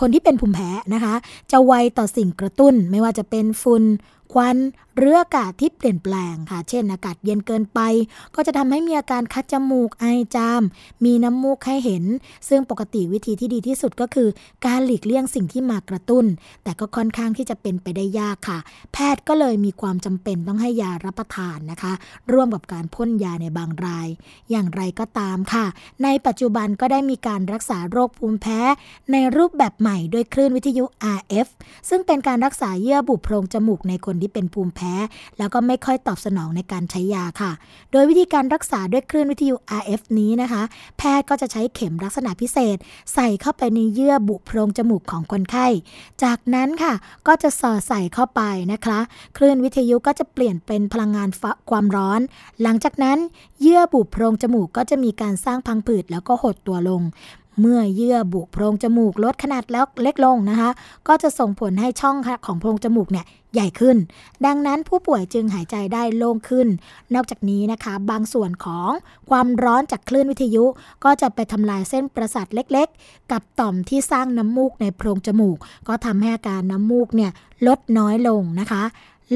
[0.00, 1.14] คนที่เป็นภูมิแพ้นะคะ
[1.52, 3.82] จะไวต่อสิ่งกระตุ้นไม่ว่าจะเป็นฝุ่น
[4.32, 4.56] ควัน
[4.96, 7.80] หรืออากาศที่เปลี่ยนแปลงค่ะ เช่นอากาศเย็นเกินไป
[8.34, 10.04] ก็จะทำให้มีอาการคัดจมูกไอ
[10.36, 10.62] จาม
[11.04, 12.04] มีน้ำมูกให้เห็น
[12.48, 14.28] ซึ่งปกติวิธีที่ดีที่สุดก็คือ
[14.66, 16.24] การหลีกเลี่ยงสิ่งที่มากระตุ้น
[16.64, 18.58] แต่ก็ค่อนข้างที่จะเป็นไปได้ยากค่ะ
[18.92, 21.92] แพทย์ก็เลยมีความจำเป็นต้องให้ยารับประทานนะคะ
[22.32, 24.08] ร่วมกับการพ่นยาในบางราย
[24.50, 25.66] อย่างไรก็ตามค่ะ
[26.04, 28.60] ในปัจจุบันก็ได้มีการรักษาโรคภูมิแพ้
[29.12, 30.84] ในรูปแบบใหม่ด้วยคลื่นวิทยุ
[31.16, 31.48] RF
[31.88, 34.94] ซึ่งเป็นการรักษาเยื่อบุโพรงจมูกในคนที่เป็นภูมิแพ้
[35.38, 37.52] แล้วก็ไม่ค่อยตอบสนองในการใช้ยาค่ะ
[37.92, 40.62] โดยวิธีการรักษาด้วยคลื่นวิทยุ RF นี้นะคะ
[40.98, 42.76] แพทย์ก็จะใช้เข็มลักษณะพิเศษ
[43.14, 45.66] ใส่เข้าไปในเยื่อบุโพรงจมูกของคนไข้
[46.24, 46.94] จากนั้นค่ะ
[47.26, 48.98] ก็จะสอดใส่เข้าไปนะคะ
[49.36, 51.28] คลื่นวิทยุก็จะเปลี่ยนเป็นพลังงาน
[51.70, 52.20] ความร้อน
[52.62, 53.18] หลังจากนั้น
[53.60, 57.02] เยื่อบุโพรงจมูกก็จะมีการสร้างพังผืดแล้วก็หดตัวลง
[57.60, 60.70] เมื่อเยื่อบุโพรงจมูกลดขนาดแล้วเล็กลงนะคะ
[61.08, 63.96] ก็จะส่งผลให้ช่องของโพรงจมูกเนี่ยใหญ่ขึ้น
[64.46, 66.68] ดังนั้นผู้ป่วยจึงหายใจได้โล่งขึ้น
[67.14, 68.90] นอกจากนี้นะคะ บางส่วนของ
[69.30, 70.64] ความร้อนจากคลื่นวิทยุ
[71.04, 77.30] ก็จะไปทำลายเส้นประสาทเล็กๆ กับต่อมที่สร้างน้ำมูกในโพรงจมูก ก็ทำให้อาการน้ำมูกเนี่ย
[77.66, 78.82] ลดน้อยลงนะคะ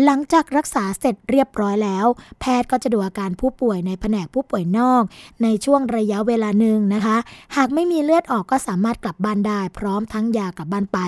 [0.04, 2.06] หลังจากรักษาเสร็จเรียบร้อยแล้ว
[2.40, 5.02] แพทย์ก็จะดูอาการผู้ป่วยในแผนกผู้ป่วยนอก
[5.42, 7.16] ในช่วงระยะเวลาหนึ่งนะคะ
[7.56, 10.98] หากไม่มีเลือดออกก็สามารถกลับบ้านได้ พร้อมทั้งยากลับบ้านไป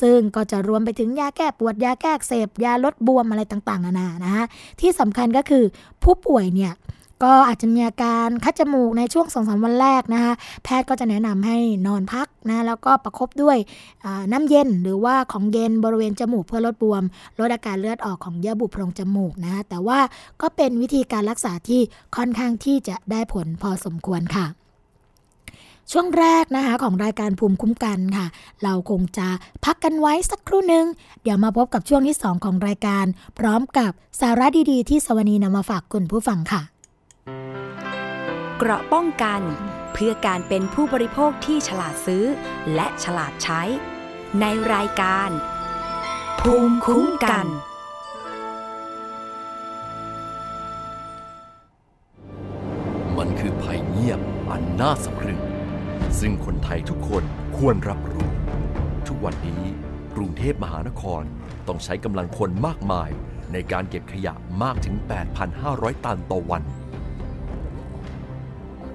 [0.00, 4.44] ซึ่งก็จะรวมไปถึงยาแก้ปวดยาแก้เสพยาลดบวมอะไรต่างๆนานานะคะ
[4.80, 5.64] ที่สำคัญก็คือ
[6.02, 6.72] ผู้ป่วยเนี่ย
[7.24, 13.56] ก็อาจจะมีอาการคัดจมูกในช่วงสองสาวันแรกนะคะแพทย์ก็จะแนะนำให้นอนพักนะแล้วก็ประครบด้วย
[14.32, 17.02] น้ำเย็นหรือว่าของเย็นบริเวณจมูกเพื่อลดบวม
[17.38, 19.98] ลดอาการเลือดออกของเยื่อบุโพรงจมูกนะะแต่ว่า
[20.40, 21.80] ก็เป็นวิธีการรักษาที่
[22.16, 24.46] ค่อนข้างที่จะได้ผลพอสมควรค่ะ
[25.92, 28.26] ช่วงแรกนะคะของรายการภูมิคุ้มกันค่ะ
[28.62, 29.28] เราคงจะ
[29.64, 30.86] พักกันไว้สักครู่หนึ่ง
[31.22, 33.04] เดี๋ยวมาพบกับช่วงที่ 2 ของรายการ
[33.38, 36.77] พร้อมกับสาระดีๆ ที่สวนีนำมาฝากคุณผู้ฟังค่ะ
[38.56, 39.42] เกราะป้องกัน
[39.92, 42.24] เพื่อการเป็นผู้บริโภคที่ฉลาดซื้อ
[42.74, 43.62] และฉลาดใช้
[44.40, 45.30] ในรายการ
[46.40, 47.46] ภูมิคุ้มกัน
[53.18, 55.40] มันคือภัยเงียบอันน่าสะพรึง
[56.20, 57.24] ซึ่งคนไทยทุกคน
[57.56, 58.30] ควรรับรู้
[59.06, 59.62] ทุกวันนี้
[60.16, 61.22] กรุงเทพมหานคร
[61.68, 63.10] ต้องใช้กำลังคนมากมาย
[63.52, 64.94] ในการเก็บขยะมากถึง
[65.50, 66.62] 8,500 ตันต่อวัน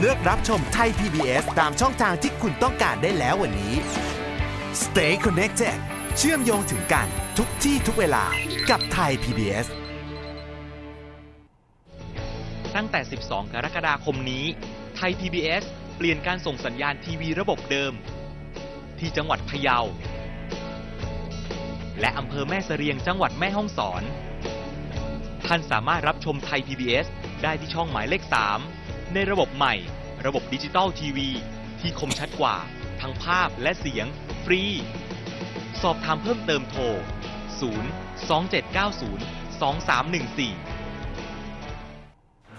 [0.00, 3.74] เลือกรับชมไทย PBS ตามช่องทางที่คุณต้องการได้แล้ววันนี้
[4.82, 5.76] Stay connected
[6.16, 8.24] เชื่อมโยงถึงกันทุกที่ทุกเวลา
[8.70, 9.66] กับไทย PBS
[12.74, 14.44] ตั้งแต่ 12 กรกฎาคมนี้
[14.96, 15.62] ไทย PBS
[15.96, 17.92] เปลี่ยนการส่งสัญญาณทีวีระบบเดิม
[18.98, 19.78] ที่จังหวัดพะเยา
[22.00, 24.02] และอำเภอแม่เสรียงจังหวัดแม่ฮ่องสอน
[25.46, 27.06] ท่านสามารถรับชมไทย PBS
[27.42, 28.75] ได้ที่ช่องหมายเลข 3
[29.14, 29.74] ในระบบใหม่
[30.26, 31.28] ระบบดิจิตอลทีวี
[31.80, 32.56] ที่คมชัดกว่า
[33.00, 34.06] ทั้งภาพและเสียง
[34.44, 34.62] ฟรี
[35.82, 36.94] สอบถามเพิ่มเติมโทร 0
[38.28, 38.36] 2790
[39.60, 40.75] 2314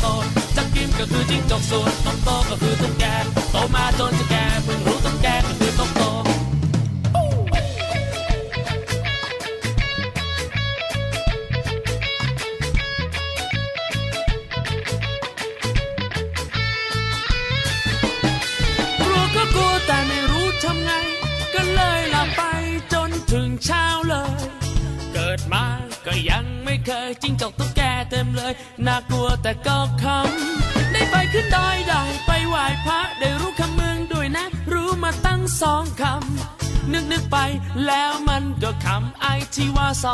[0.00, 0.06] โต
[0.56, 3.04] จะกินก็คือจิ้งจกส่วนต้องโตก็คือตุ๊กแก
[3.52, 4.37] โตมาจนจะแก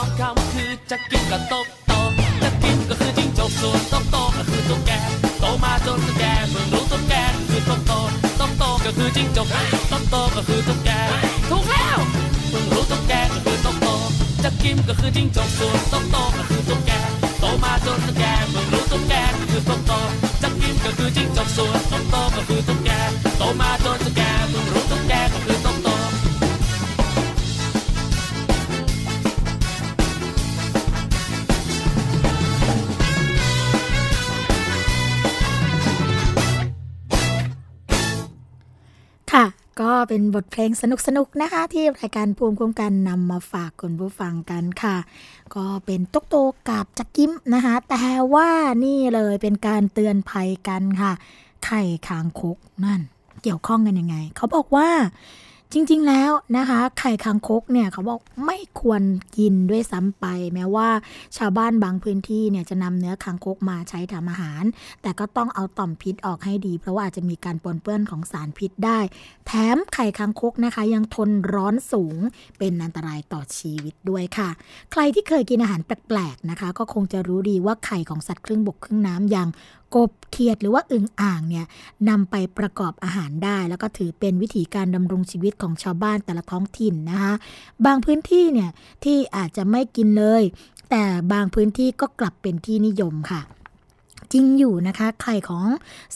[0.05, 1.66] องคำคือจะกินก็ตก
[40.35, 40.85] บทเพลงส
[41.16, 44.97] นุกๆนะคะ ที่รายการภูมิคุ้มกันนำมาฝากคุณผู้ฟังกันค่ะ
[45.55, 46.37] ก็เป็นตุ๊กโต
[46.68, 48.05] กับจักกิ้มนะคะ แต่
[48.35, 48.49] ว่า
[48.85, 51.12] นี่เลยเป็นการเตือนภัยกันค่ะ
[51.64, 53.01] ไข่คางคกนั่น
[53.43, 54.89] เกี่ยวข้องกันยังไง เขาบอกว่า
[55.77, 59.03] จริงๆแล้วนะคะ ไข่คางคกเนี่ยเขาบอกไม่ควร
[59.39, 60.89] กินด้วยซ้ำไป แม้ว่า
[61.37, 64.64] ชาวบ้านบางพื้นที่เนี่ยจะนำเนื้อคางคกมาใช้ทำอาหาร
[65.03, 68.99] แต่ก็ต้องเอาต่อมพิษออกให้ดี เพราะว่าอาจจะมีการปนเปื้อนของสารพิษได้
[69.47, 72.16] แถมไข่คางคกนะคะ ยังทนร้อนสูง
[72.59, 74.51] เป็นอันตรายต่อชีวิตด้วยค่ะ
[74.93, 79.49] ใครที่เคยกินอาหารแปลกๆนะคะ ก็คงจะรู้ดีว่าไข่ของสัตว์ครึ่งบกครึ่งน้ำอย่าง
[79.97, 81.66] กบเขียดหรือว่าอึ่งอ่างเนี่ย
[82.09, 87.34] นำไปประกอบอาหารได้ แล้วก็ถือเป็นวิธีการดำรงชีวิตของชาวบ้านแต่ละท้องถิ่นนะคะ
[87.86, 88.70] บางพื้นที่เนี่ย
[89.05, 90.42] ที่อาจจะไม่กินเลย
[90.90, 93.42] แต่บางพื้นที่ก็กลับเป็นที่นิยมค่ะ
[94.32, 95.66] จริงอยู่นะคะไข่ของ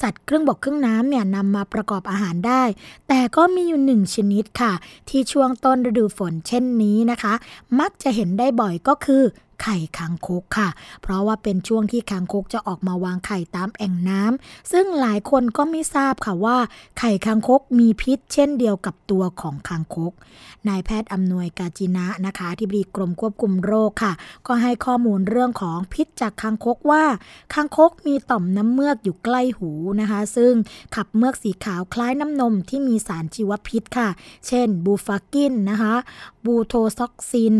[0.00, 2.62] สัตว์เครื่องบกเครื่องน้ำเนี่ยนำมาประกอบอาหารได้
[3.08, 4.72] แต่ก็มีอยู่หนึ่งชนิดค่ะ
[5.08, 7.34] ที่ช่วงต้นฤดูฝนเช่นนี้นะคะ
[7.80, 9.22] มักจะเห็นได้บ่อยก็คือ
[9.62, 10.68] ไข่คางคกค่ะ
[11.02, 16.56] เพราะว่าเป็นช่วงที่คางคกจะออกมาวางไข่ตามแอ่งน้ำซึ่งหลายคนก็ไม่ทราบค่ะว่า
[16.98, 20.12] ไข่คางคกมีพิษ เช่นเดียวกับตัวของคางคก
[20.68, 24.12] นายแพทย์อำนวยกาจินะนะคะที่บดีกรมควบคุมโรคค่ะ
[24.46, 27.04] ก็ให้ข้อมูลเรื่องของพิษจากคางคกว่า
[27.54, 30.52] คางคกมีต่อมน้ำเมือกอยู่ใกล้หูนะคะ ซึ่ง
[30.94, 34.08] ขับเมือกสีขาวคล้ายน้ำนมที่มีสารชีวพิษค่ะ
[34.46, 35.94] เช่นบูฟากินนะคะ
[36.44, 37.56] บูโทซอกซิน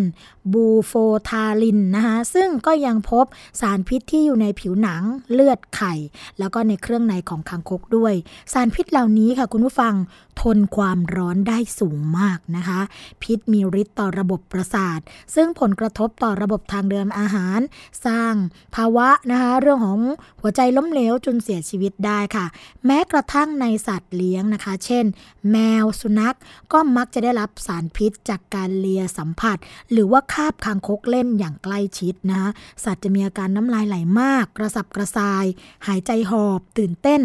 [0.53, 0.93] บูโฟ
[1.29, 3.24] ทาลินนะคะซึ่งก็ยังพบ
[3.61, 5.95] สารพิษที่อยู่ในผิวหนังเลือดไข่
[6.39, 8.14] แล้วก็ในเครื่องในของคางคกด้วย
[8.53, 9.95] สารพิษเหล่านี้ค่ะคุณผู้ฟัง
[10.41, 12.80] ทนความร้อนได้สูงมากนะคะ
[13.22, 15.01] พิษมีฤทธิ์ต่อระบบประสาท
[15.34, 17.61] ซึ่งผลกระทบต่อระบบทางเดินอาหาร
[18.07, 18.34] สร้าง
[18.74, 20.01] ภาวะนะคะเรื่องของ
[20.41, 22.47] หัวใจล้มเหลวจนเสียชีวิตได้ค่ะ
[22.86, 25.05] แม้กระทั่งในสัตว์เลี้ยงนะคะ เช่น
[25.51, 26.36] แมวสุนัข
[26.72, 29.57] ก็มักจะได้รับสารพิษจากการเลียสัมผัส
[29.93, 32.51] หรือว่าคาบคางคกเล่นอย่างใกล้ชิดนะคะ
[32.85, 35.45] สัตว์จะมีอาการน้ำลายไหลมาก กระสับกระส่าย
[35.87, 37.22] หายใจหอบตื่นเต้น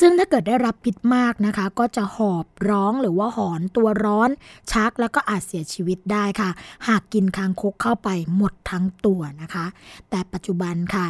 [0.00, 4.30] ซึ่งถ้าเกิดได้รับพิษมากนะคะ ก็จะหอบร้องหรือว่าหอนตัวร้อน
[4.72, 6.50] ชักแล้วก็อาจเสียชีวิตได้ค่ะ
[6.88, 9.66] หากกินคางคกเข้าไปหมดทั้งตัวนะคะ
[10.10, 11.06] แต่ปัจจุบันค่ะ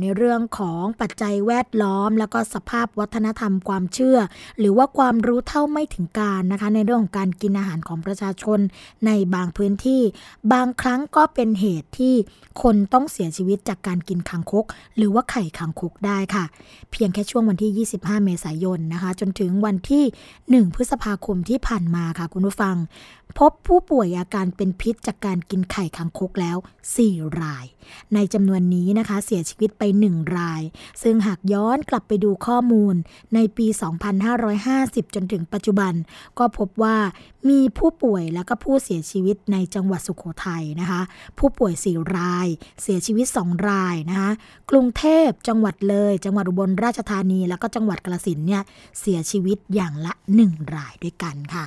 [0.00, 4.18] ในเรื่องของปัจจัยแวดล้อม แล้วก็สภาพวัฒนธรรมความเชื่อ
[4.58, 8.58] หรือว่าความรู้เท่าไม่ถึงการนะคะ ในเรื่องของการกินอาหารของประชาชน
[9.06, 10.02] ในบางพื้นที่
[10.52, 12.14] บางครั้งก็เป็นเหตุที่
[12.62, 14.64] คนต้องเสียชีวิตจากการกินคางคก
[14.96, 16.44] หรือว่าไข่คางคกได้ค่ะ
[16.90, 20.04] เพียงแค่ช่วงวันที่ 25 เมษายนนะคะ จนถึงวันที่
[20.68, 22.76] 1 พฤษภาคมที่ผ่านมาค่ะคุณผู้ฟัง
[23.38, 26.56] พบผู้ป่วยอาการเป็นพิษจากการกินไข่คางคกแล้ว
[26.98, 27.66] 4 ราย
[28.14, 30.62] ในจำนวนนี้นะคะเสียชีวิตไป 1 ราย
[31.02, 32.94] ซึ่งหากย้อนกลับไปดูข้อมูล
[33.34, 33.66] ในปี
[34.40, 35.92] 2550 จนถึงปัจจุบัน
[36.38, 36.96] ก็พบว่า
[37.48, 41.00] มีผู้ป่วยแล้วก็ผู้เสียชีวิตในจังหวัดสุโขทัยนะคะ
[41.38, 42.48] ผู้ป่วย 4 ราย
[42.82, 44.30] เสียชีวิต 2 รายนะคะ
[44.70, 48.62] กรุงเทพจังหวัดเลย จังหวัดอุบลราชธานี แล้วก็จังหวัดกาฬสินเนี่ย
[49.00, 50.12] เสียชีวิตอย่างละ
[50.44, 51.64] 1 รายด้วยกันค่ะ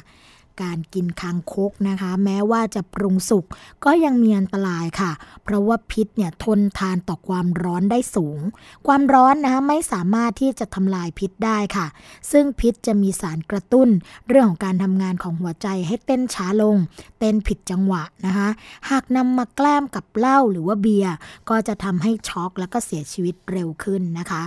[0.62, 3.46] การกินคางคกนะคะ แม้ว่าจะปรุงสุก
[3.86, 5.12] ก็ยังมีอันตรายค่ะ
[5.44, 8.40] เพราะว่าพิษเนี่ยทนทานต่อความร้อนได้สูง
[8.88, 11.88] ความร้อนนะคะไม่สามารถที่จะทำลายพิษได้ค่ะ
[12.32, 13.90] ซึ่งพิษจะมีสารกระตุ้น
[14.28, 16.76] เรื่องของการทำงานของหัวใจให้เต้นช้าลง
[17.20, 18.50] เต้นผิดจังหวะนะคะ
[18.90, 21.16] หากนำมาแกล้มกับเหล้าหรือว่าเบียร์
[21.50, 24.44] ก็จะทำให้ช็อกแล้วก็เสียชีวิตเร็วขึ้นนะคะ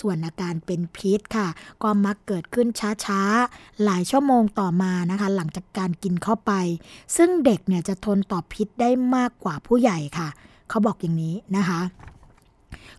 [0.00, 1.48] ส่วนอาการเป็นพิษค่ะ
[1.82, 2.68] ก็มักเกิดขึ้น
[3.04, 6.52] ช้าๆ หลายชั่วโมงต่อมานะคะ หลังจากการกินเข้าไป
[7.16, 10.28] ซึ่งเด็กเนี่ยจะทนต่อพิษได้มากกว่าผู้ใหญ่ค่ะ
[10.68, 11.80] เขาบอกอย่างนี้นะคะ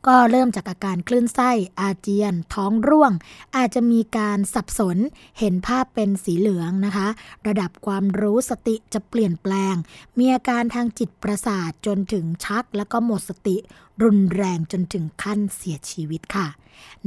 [0.07, 3.11] ก็เริ่มจากอาการคลื่นไส้ อาเจียน ท้องร่วง
[3.55, 4.97] อาจจะมีการสับสน
[5.39, 7.07] เห็นภาพเป็นสีเหลืองนะคะ
[7.47, 9.75] ระดับความรู้สติจะเปลี่ยนแปลง
[10.19, 13.57] มีอาการทางจิตประสาทจนถึงชัก แล้วก็หมดสติ
[14.03, 16.47] รุนแรงจนถึงขั้นเสียชีวิตค่ะ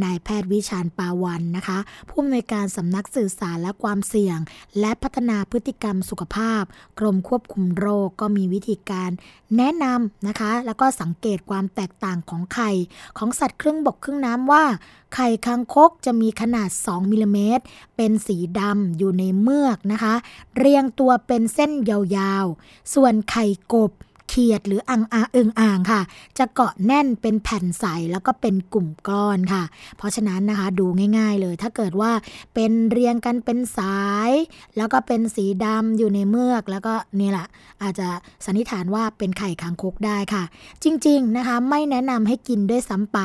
[0.02, 1.78] นายแพทย์วิชาญปาวันนะคะ
[2.08, 4.38] ผู้อำนวยการสำนักสื่อสารและความเสี่ยง
[4.80, 6.62] และพัฒนาพฤติกรรมสุขภาพ
[6.98, 9.10] กรมควบคุมโรคก็มีวิธีการ
[9.56, 12.70] แนะนำนะคะ แล้วก็สังเกตความแตกต่างของไข่
[13.18, 14.64] ของสัตว์ครึ่งบกครึ่งน้ำว่า
[15.14, 17.64] ไข่คางคกจะมีขนาด 2มิลลิเมตร
[17.96, 20.14] เป็นสีดำอยู่ในเมือกนะคะ
[20.56, 23.92] เรียงตัวเป็นเส้นยาวๆ ส่วนไข่กบ
[24.28, 26.00] เขียดหรืออ่างอาเอิงอ่างค่ะ
[26.38, 29.62] จะเกาะแน่นเป็นแผ่นใสแล้วก็เป็นกลุ่มก้อนค่ะ
[29.98, 30.86] เพราะฉะนั้นนะคะดู
[31.18, 32.12] ง่าย ๆ เลย ถ้าเกิดว่า
[32.54, 33.98] เป็นเรียงกันเป็นสา
[34.28, 34.30] ย
[34.76, 37.46] แล้วก็เป็นสีดำอยู่ในเมือกแล้วก็นี่แหละ
[37.82, 38.08] อาจจะ
[38.44, 40.42] สันนิษฐานว่าเป็นไข่คางคกได้ค่ะ
[40.84, 43.18] จริงๆนะคะไม่แนะนำให้กินด้วยซ้ำไป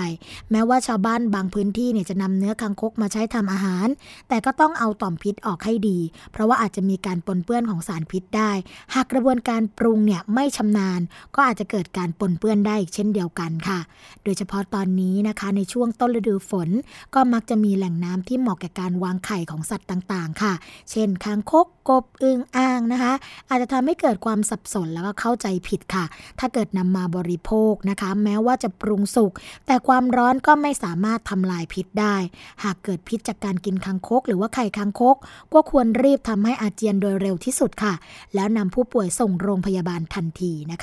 [0.51, 3.87] แม้ว่าชาวบ้านบางพื้นที่เนี่ยจะนำเนื้อคางคกมาใช้ทำอาหาร
[4.29, 5.99] แต่ก็ต้องเอาต่อมพิษออกให้ดี
[6.31, 8.51] เพราะว่าอาจจะมีการปนเปื้อนของสารพิษได้
[8.93, 10.92] หากกระบวนการปรุงเนี่ยไม่ชำนาญ
[11.35, 13.79] ก็อาจจะเกิดการปนเปื้อนได้เช่นเดียวกันค่ะ
[14.23, 16.69] โดยเฉพาะตอนนี้นะคะในช่วงต้นฤดูฝน
[17.15, 20.53] ก็มักจะมีแหล่งน้ำที่เหมาะแก่การวางไข่ของสัตว์ต่างๆ ค่ะ
[20.91, 23.13] เช่นคางคกกบอึงอ่างนะคะ
[23.49, 26.05] อาจจะทำให้เกิดความสับสนแล้วก็เข้าใจผิดค่ะ
[26.39, 29.31] ถ้าเกิดนำมาบริโภคนะคะ แม้ว่าจะปรุงสุก
[29.65, 32.15] แต่ความร้อนก็ไม่สามารถทำลายพิษได้
[32.63, 35.15] หากเกิดพิษจากการกินคางคก หรือว่าไข่คางคก
[35.53, 37.93] ก็ควรรีบทำให้อาเจียนโดยเร็วที่สุดค่ะ
[38.35, 40.79] แล้วนำผู้ป่วยส่งโรงพยาบาลทันทีนะ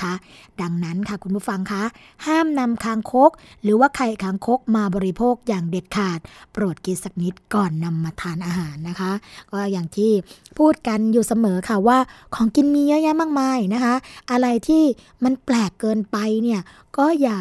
[0.61, 1.83] ดังนั้นค่ะคุณผู้ฟังคะ
[2.25, 3.31] ห้ามนำคางคก
[3.63, 6.19] หรือว่าไข่คางคกมาบริโภคอย่างเด็ดขาด
[6.53, 9.11] โปรดกินสักนิดก่อนนำมาทานอาหารนะคะ
[9.51, 10.11] ก็อย่างที่
[10.57, 11.97] พูดกันอยู่เสมอค่ะว่า
[12.35, 13.95] ของกินมีเยอะแยะมากมายนะคะ
[14.31, 14.83] อะไรที่
[15.23, 16.61] มันแปลกเกินไปเนี่ย
[16.97, 17.39] ก็อย่า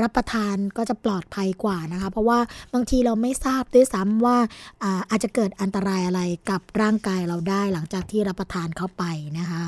[0.00, 2.38] รับประทานก็จะปลอดภัยกว่านะคะ เพราะว่า
[2.74, 4.38] บางทีเราไม่ทราบด้วยซ้ำว่า
[4.82, 9.04] อาอาจจะเกิดอันตรายอะไรกับร่างกายเราได้หลังจากที่รับประทานเข้าไป
[9.38, 9.62] นะคะ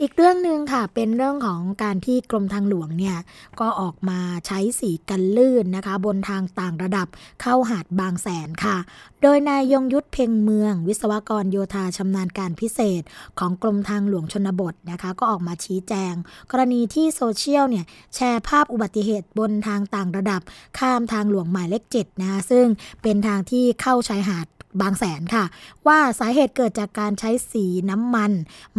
[0.00, 3.16] อีกเรื่องหนึ่งค่ะเป็นเรื่องของการที่กรมทางหลวงเนี่ย
[3.60, 7.08] ก็ออกมาใช้สีกันลื่นนะคะ บนทางต่างระดับ
[7.42, 8.76] เข้าหาดบางแสนค่ะ
[9.22, 13.02] โดยนายยงยุทธเพ่งเมือง วิศวกรโยธาชำนาญการพิเศษ
[13.38, 16.14] ของกรมทางหลวงชนบทนะคะ ก็ออกมาชี้แจง
[16.50, 17.84] กรณีที่โซเชียลเนี่ย
[18.14, 20.42] แชร์ภาพอุบัติเหตุบนทางต่างระดับ
[20.78, 22.66] ข้ามทางหลวงหมายเลขเจ็ดนะคะซึ่ง
[23.02, 24.46] เป็นทางที่เข้าชายหาด
[24.80, 25.44] บางแสนค่ะ
[25.86, 28.32] ว่าสาเหตุเกิดจากการใช้สีน้ำมัน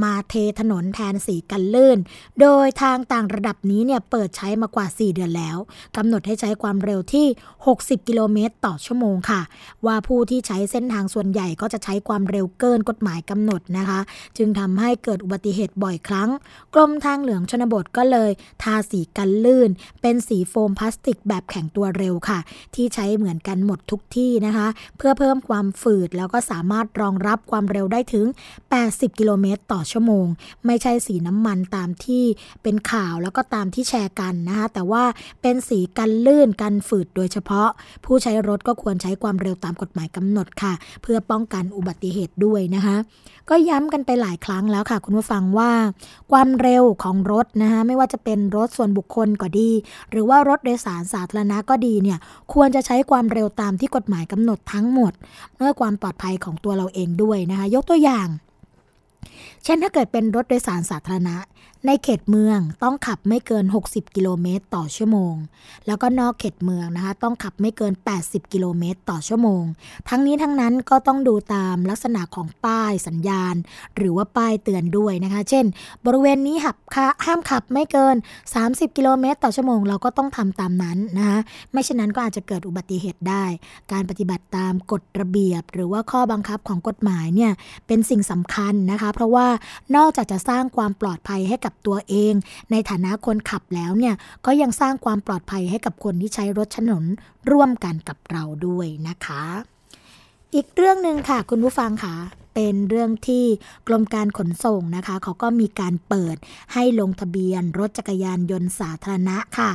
[0.03, 1.97] มาเทถนนแทนสีกันลื่น
[2.41, 5.57] โดยทางต่างระดับนี้เนี่ยเปิดใช้มากว่า 4 เดือนแล้ว
[5.97, 7.25] กำหนดให้ใช้ความเร็วที่
[7.67, 9.41] 60 กิโลเมตรต่อชั่วโมงค่ะ
[9.85, 13.99] ว่าผู้ที่ใช้เส้นทางส่วนใหญ่ก็จะใช้ความเร็วเกินกฎหมายกำหนดนะคะ
[14.37, 16.29] จึงทำให้เกิดอุบัติเหตุบ่อยครั้ง
[16.73, 18.31] กรมทางเหลืองชนบทก็เลย
[18.63, 19.69] ทาสีกันลื่น
[20.01, 22.39] เป็นสีโฟมพลาสติกแบบแข็งตัวเร็วค่ะ
[22.75, 24.67] ที่ใช้เหมือนกันหมดทุกที่นะคะ
[24.97, 28.25] เพื่อเพิ่มความฝืด แล้วก็สามารถรองรับความเร็วได้ถึง
[28.71, 30.25] 80 กิโลเมตรต่อชั่วโมง
[30.65, 32.23] ไม่ใช่สีน้ำมันตามที่
[32.63, 35.03] เป็นข่าวแล้วก็ตามที่แชร์กันนะคะแต่ว่า
[35.41, 37.69] เป็นสีกันลื่นกันฝืดโดยเฉพาะ
[38.05, 42.95] ผู้ใช้รถก็ควรใช้ความเร็วตามกฎหมายกำหนดค่ะ เพื่อป้องกันอุบัติเหตุด้วยนะคะ
[43.49, 45.71] ก็ย้ำกันไปหลายครั้งแล้วค่ะ คุณผู้ฟังว่า
[46.31, 49.69] ความเร็วของรถนะคะไม่ว่าจะเป็นรถส่วนบุคคลก็ดี
[50.11, 52.19] หรือว่ารถโดยสารสาธารณะก็ดีเนี่ย
[52.53, 55.13] ควรจะใช้ความเร็วตามที่กฎหมายกำหนดทั้งหมด
[55.57, 58.27] เมื่อความปลอดภัยของตัวเราเองด้วยนะคะ ยกตัวอย่าง
[59.63, 61.35] เช่นถ้าเกิดเป็นรถโดยสารสาธารณะ
[61.85, 65.35] ในเขตเมืองต้องขับไม่เกิน 60 กิโลเมตรต่อชั่วโมง
[65.87, 67.93] แล้วก็นอกเขตเมืองนะคะ ต้องขับไม่เกิน
[68.23, 69.63] 80 กิโลเมตรต่อชั่วโมง
[70.09, 73.55] ทั้งนี้ทั้งนั้นก็ต้องดูตามลักษณะของป้ายสัญญาณ
[73.97, 75.65] หรือว่าป้ายเตือนด้วยนะคะ เช่น
[76.05, 76.75] บริเวณนี้หับ
[77.25, 78.15] ห้ามขับไม่เกิน
[78.55, 81.39] 30 กิโลเมตร ต่อชั่วโมง เราก็ต้องทำตามนั้นนะคะ
[81.71, 83.43] ไม่เช่นนั้นก็อาจจะเกิดอุบัติเหตุได้
[83.91, 87.51] การปฏิบัติตามกฎระเบียบ หรือว่าข้อบังคับของกฎหมายเนี่ย
[87.87, 89.47] เป็นสิ่งสำคัญนะคะ เพราะว่า
[89.95, 92.33] นอกจากจะสร้างความปลอดภัยให้กับตัวเอง
[92.71, 97.03] ในฐานะคนขับแล้วเนี่ยก็ยังสร้างความปลอดภัยให้กับคนที่ใช้รถถนน
[97.51, 99.43] ร่วมกันกับเราด้วยนะคะ
[100.55, 102.15] อีกเรื่องหนึ่งค่ะ คุณผู้ฟังค่ะ
[102.55, 103.45] เป็นเรื่องที่
[103.87, 106.35] กรมการขนส่งนะคะ เขาก็มีการเปิด
[106.73, 109.71] ให้ลงทะเบียนรถจักรยานยนต์สาธารณะค่ะ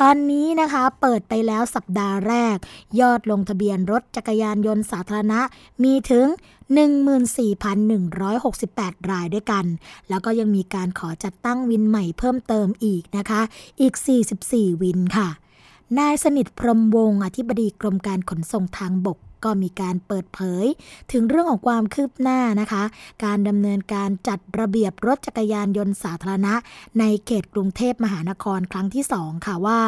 [0.00, 2.56] ตอนนี้นะคะเปิดไปแล้วสัปดาห์แรก
[3.00, 5.40] ยอดลงทะเบียนรถจักรยานยนต์สาธารณะ
[5.84, 6.26] มีถึง
[6.74, 9.66] 14,168 รายด้วยกัน
[10.08, 13.40] แล้วก็ยังมีการขอจัดตั้งวินใหม่เพิ่มเติมอีกนะคะ
[13.80, 13.94] อีก
[14.38, 15.28] 44 วินค่ะ
[15.98, 20.66] นายสนิทพรมวงศ์อธิบดีกรมการขนส่งทางบก ก็มีการเปิดเผย
[21.12, 22.82] ถึงเรื่องของความคืบหน้านะคะ
[23.24, 26.54] การดำเนินการจัดระเบียบรถจักรยานยนต์สาธารณะ
[26.98, 29.80] ในเขตกรุงเทพมหานครครั้งที่ 2 ค่ะว่า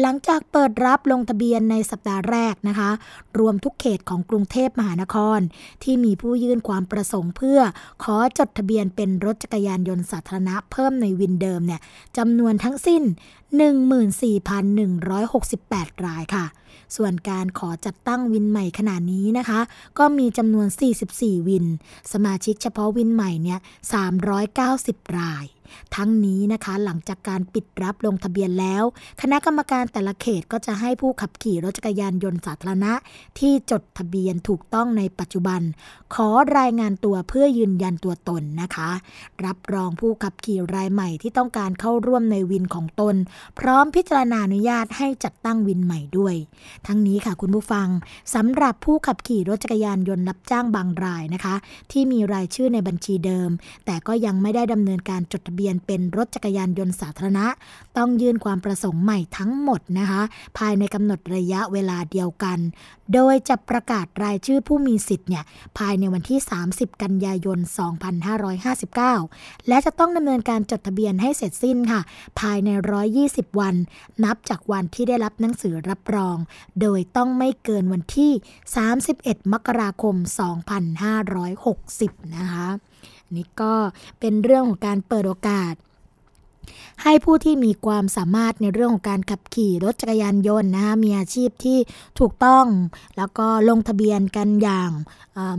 [0.00, 2.90] หลังจากเปิดรับลงทะเบียนในสัปดาห์แรกนะคะ
[3.38, 5.38] รวมทุกเขตของกรุงเทพมหานคร
[5.84, 7.60] ที่มีผู้ยื่นความประสงค์เพื่อ
[8.02, 11.80] ขอจดทะเบียนเป็นรถจักรยานยนต์สาธารณะเพิ่มในวินเดิมเนี่ย
[12.16, 13.02] จำนวนทั้งสิ้น
[13.58, 16.46] 14,168 รายค่ะ
[16.96, 19.60] ส่วนการขอจัดตั้งวินใหม่ขนาดนี้นะคะ
[19.98, 20.66] ก็มีจำนวน
[21.08, 21.66] 44 วิน
[22.12, 23.58] สมาชิกเฉพาะวินใหม่เนี่ย
[24.38, 25.44] 390 ราย
[25.96, 28.84] ทั้งนี้นะคะหลังจากการปิดรับลงทะเบียนแล้ว
[29.20, 32.92] คณะกรรมการแต่ละเขตก็จะให้ผู้ขับขี่รถจักรยานยนต์สาธารณะ
[33.38, 35.60] ที่จดทะเบียนถูกต้องในปัจจุบัน
[36.14, 38.90] ขอรายงานตัวเพื่อยืนยันตัวตนนะคะ
[39.44, 43.14] รับรองผู้ขับขี่รายใหม่ที่ต้องการเข้าร่วมในวินของตน
[43.58, 46.34] พร้อมพิจารณาอนุญาตให้จัดตั้งวินใหม่ด้วย
[46.86, 47.88] ทั้งนี้ค่ะคุณผู้ฟัง
[48.34, 51.54] สำหรับผู้ขับขี่รถจักรยานยนต์รับจ้างบางรายนะคะ
[51.92, 53.50] ที่มีรายชื่อในบัญชีเดิม
[53.86, 57.46] แต่ก็ยังไม่ได้ดำเนินการจดทะเบียนเป็นรถจักรยานยนต์สาธารณะ
[57.96, 60.22] ต้องยื่นความประสงค์ใหม่ทั้งหมดนะคะ
[60.58, 62.58] ภายในกำหนดระยะเวลาเดียวกัน
[63.14, 65.44] โดยจะประกาศรายชื่อผู้มีสิทธิ์เนี่ย
[65.78, 66.40] ภายในวันที่
[66.70, 67.58] 30 กันยายน
[68.44, 72.00] 2559 และจะต้องดำเนินการจดทะเบียนให้เสร็จสิ้นค่ะ
[72.40, 72.68] ภายใน
[73.14, 73.74] 120 วัน
[74.24, 76.36] นับจากวันที่ได้รับหนังสือรับรอง
[76.80, 78.32] โดยต้องไม่เกินวันที่
[78.92, 80.16] 31 มกราคม
[81.40, 82.68] 2560 นะคะ
[83.36, 83.74] นี่ก็
[84.20, 85.74] เป็นเรื่องของการเปิดโอกาส
[87.02, 91.78] ให้ผู้ที่มีความสามารถในเรื่องของการขับขี่รถจักรยานยนต์นะคะมีอาชีพที่
[92.18, 92.64] ถูกต้อง
[93.16, 94.90] แล้วก็ลงทะเบียนกันอย่าง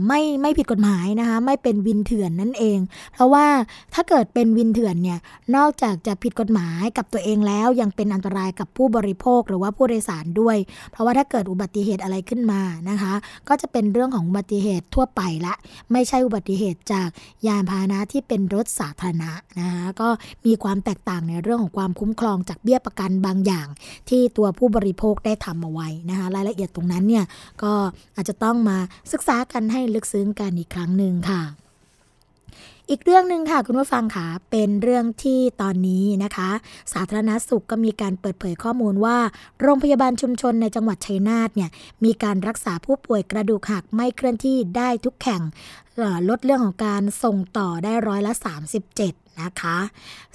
[0.06, 2.78] ไม่ไม่ผิดกฎหมายนะคะไม่เป็นวินเถื่อนนั่นเอง
[3.12, 3.46] เพราะว่า
[3.94, 5.18] ถ้าเกิดเป็นวินเถื่อนเนี่ย
[5.56, 10.56] นอกจากจะผิดกฎหมายกับตัวเองแล้ว ยังเป็นอันตรายกับผู้บริโภคหรือว่าผู้โดยสารด้วย
[10.92, 12.60] เพราะว่าถ้าเกิดอุบัติเหตุอะไรขึ้นมา
[12.90, 13.12] นะคะ
[13.48, 15.54] ก็จะเป็นเรื่องของอุบัติเหตุทั่วไปละ
[15.92, 17.08] ไม่ใช่อุบัติเหตุจาก
[17.46, 20.08] ยานพาหนะที่เป็นรถสาธารณะนะคะก็
[20.46, 23.66] มีความแตกต่างในเรื่องของความคุ้มครองจากเบี้ยประกันบางอย่าง
[24.08, 27.24] ที่ตัวผู้บริโภคได้ทำเอาไว้นะคะรายละเอียดตรงนั้นเนี่ย
[27.62, 27.72] ก็
[28.16, 28.78] อาจจะต้องมา
[29.12, 31.42] ศึกษากันให้ลึกซึ้งกันอีกครั้งหนึ่งค่ะ
[32.90, 36.50] อีกเรื่องหนึ่งค่ะคุณผู้ฟังค่ะเป็นเรื่องที่ตอนนี้นะคะ
[36.92, 39.16] สาธารณสุขก็มีการเปิดเผยข้อมูลว่า
[39.62, 41.70] โรงพยาบาลชุมชนในจังหวัดชัยนาทเนี่ย
[42.04, 45.42] มีการรักษาผู้ป่วยกระดูกหักไม่เคลื่อนที่ได้ทุกแข่ง
[46.28, 48.32] ลดเรื่องของการส่งต่อได้ร้อยละ
[48.76, 49.78] 37 นะคะ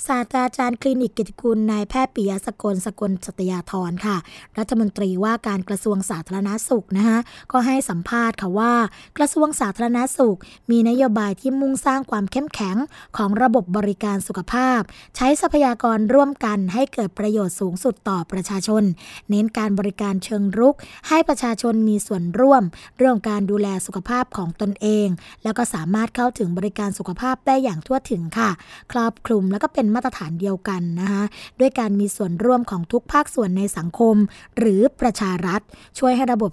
[0.08, 4.18] ศาสตราจารย์คลินิกกิติกุลนายแพทย์ปิยสกลสกลสตยาธรค่ะ
[4.58, 7.20] รัฐมนตรีว่าการกระทรวงสาธารณาสุขนะคะ
[7.52, 8.74] ก็ให้สัมภาษณ์ค่ะว่า
[9.18, 10.38] กระทรวงสาธารณาสุข
[10.72, 12.78] มีนโยบายที่มุ่งสร้างความเข้มแข็ง
[13.18, 14.80] ของระบบบริการสุขภาพ
[15.16, 18.84] ใช้ทรัพยากรร่วมกันให้เกิดประโยชน์สูงสุดต่อประชาชน
[19.30, 20.76] เน้นการบริการเชิงรุก
[21.08, 22.64] ให้ประชาชนมีส่วนร่วม
[22.98, 25.08] เรื่องการดูแลสุขภาพของตนเอง
[25.44, 28.50] แล้วก็สามารถเข้าถึงบริการสุขภาพได้อย่างทั่วถึงค่ะ
[28.92, 31.24] ครอบคลุมแล้วก็เป็นมาตรฐานเดียวกันนะคะ
[31.60, 34.16] ด้วยการมีส่วนร่วมของทุกภาคส่วนในสังคม
[34.58, 35.62] หรือประชารัฐ
[36.00, 36.52] ช่วยให้ระบบ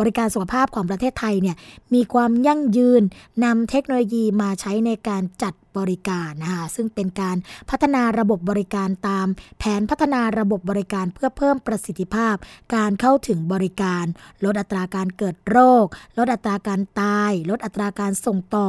[0.00, 1.56] บริการสุขภาพของประเทศไทยเนี่ย
[1.94, 3.02] มีความยั่งยืน
[3.44, 7.36] นำเทคโนโลยีมาใช้ในการจัดบริการนะคะซึ่งเป็นการ
[7.70, 9.26] พัฒนาระบบบริการตาม
[9.58, 12.34] แผนพัฒนาระบบบริการเพื่อเพิ่มประสิทธิภาพ
[12.74, 14.04] การเข้าถึงบริการ
[14.44, 15.86] ลดอัตราการเกิดโรค
[16.18, 18.68] ลดอัตราการตาย ลดอัตราการส่งต่อ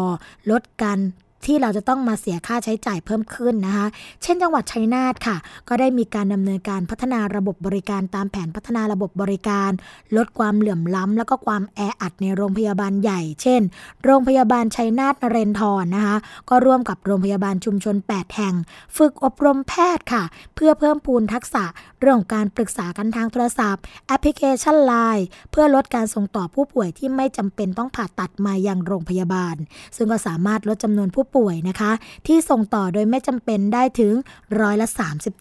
[0.51, 0.99] ลดการ
[1.45, 3.87] ที่เราจะต้องมาเสียค่าใช้จ่ายเพิ่มขึ้นนะคะ
[4.23, 5.37] เช่นจังหวัดชัยนาทค่ะ
[5.67, 9.71] ก็ได้มีการดำเนินการพัฒนาระบบบริการตามแผนพัฒนาระบบบริการ
[10.17, 13.61] ลดความเหลื่อมล้ำแล้วก็ความแออัดในโรงพยาบาลใหญ่ เช่น
[14.05, 16.17] โรงพยาบาลชัยนาทนเรนทรนะคะ
[16.49, 18.55] ก็ร่วมกับโรงพยาบาลชุมชน 8 แห่ง
[18.97, 20.23] ฝึกอบรมแพทย์ค่ะ
[20.55, 21.63] เพื่อเพิ่มพูนทักษะ
[21.99, 29.55] เรื่องการปรึกษากันทางโทรศัพท์แอปพลิเคชันไลน์เพื่อลดการส่งต่อผู้ป่วยที่ไม่จำเป็นต้องผ่าตัดมายังโรงพยาบาล
[29.95, 31.91] ซึ่งก็สามารถลดจำนวนผู้ป่วยนะคะ
[32.27, 34.13] ที่ส่งต่อโดยไม่จำเป็นได้ถึง
[34.59, 34.87] ร้อยละ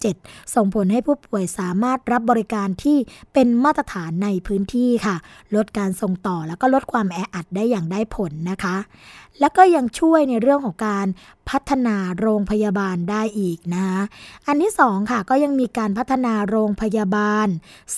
[0.01, 2.97] 37 ส่งผลให้ผู้ป่วยสามารถรับบริการที่
[3.33, 5.15] เป็นมาตรฐานในพื้นที่ค่ะ
[5.55, 8.75] ลดการส่งต่อแล้วก็ลดความแออัดได้อย่างได้ผลนะคะ
[9.39, 11.07] แล้วก็ยังช่วยในเรื่องของการ
[11.49, 14.01] พัฒนาโรงพยาบาลได้อีกนะคะ
[14.47, 17.47] อันที่สองค่ะก็ยังมีการพัฒนาโรงพยาบาล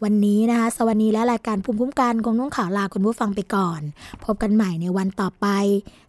[0.03, 3.81] วันนี้นะคะสวัสดีและรายการภูมิคุ้มกันคงต้องกล่าวลาคุณผู้ฟังไปก่อน
[4.25, 5.47] พบกันใหม่ในวันต่อไป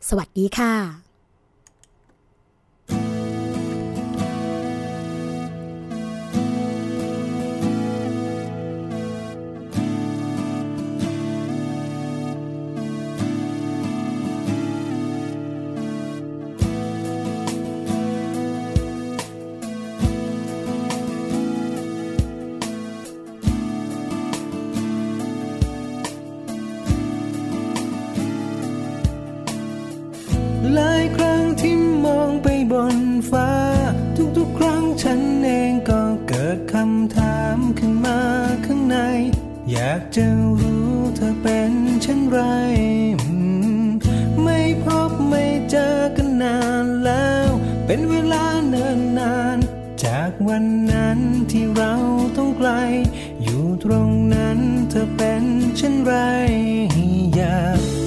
[0.09, 1.04] สวัสดีค่ะ
[32.25, 32.97] องไปบน
[33.29, 33.51] ฟ้า
[34.37, 38.19] ทุกๆครั้งฉันเองก็เกิดคำถามขึ้นมา
[38.65, 38.97] ข้างใน
[39.71, 40.25] อยากจะ
[40.61, 41.71] รู้เธอเป็น
[42.01, 42.39] เช่นไร
[44.43, 47.47] ไม่พบไม่เจอกันนานแล้ว
[47.85, 49.57] เป็นเวลาเนิ่นนาน
[50.05, 51.19] จากวันนั้น
[51.51, 51.93] ที่เรา
[52.37, 52.71] ต้องไกล
[53.43, 54.59] อยู่ตรงนั้น
[54.89, 55.43] เธอเป็น
[55.77, 56.13] เช่นไร
[57.35, 58.04] อยาก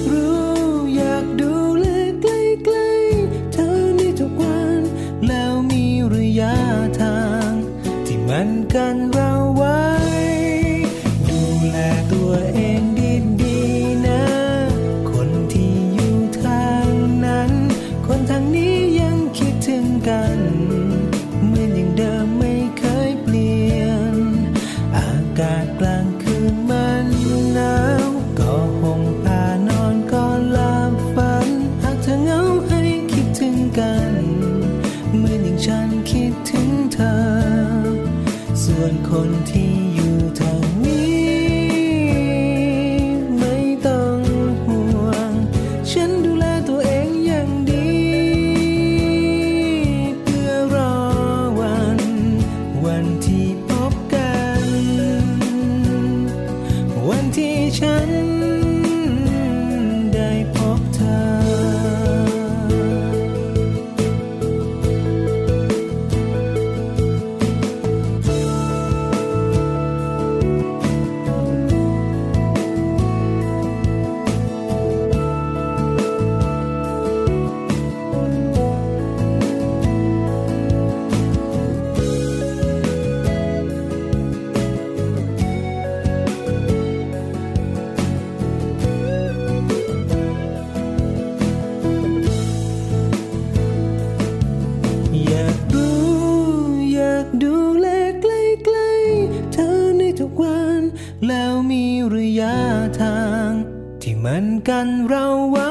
[104.29, 105.69] เหมือนกันเราไว้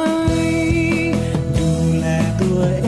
[1.58, 2.06] ดูแล
[2.40, 2.87] ตัวเอ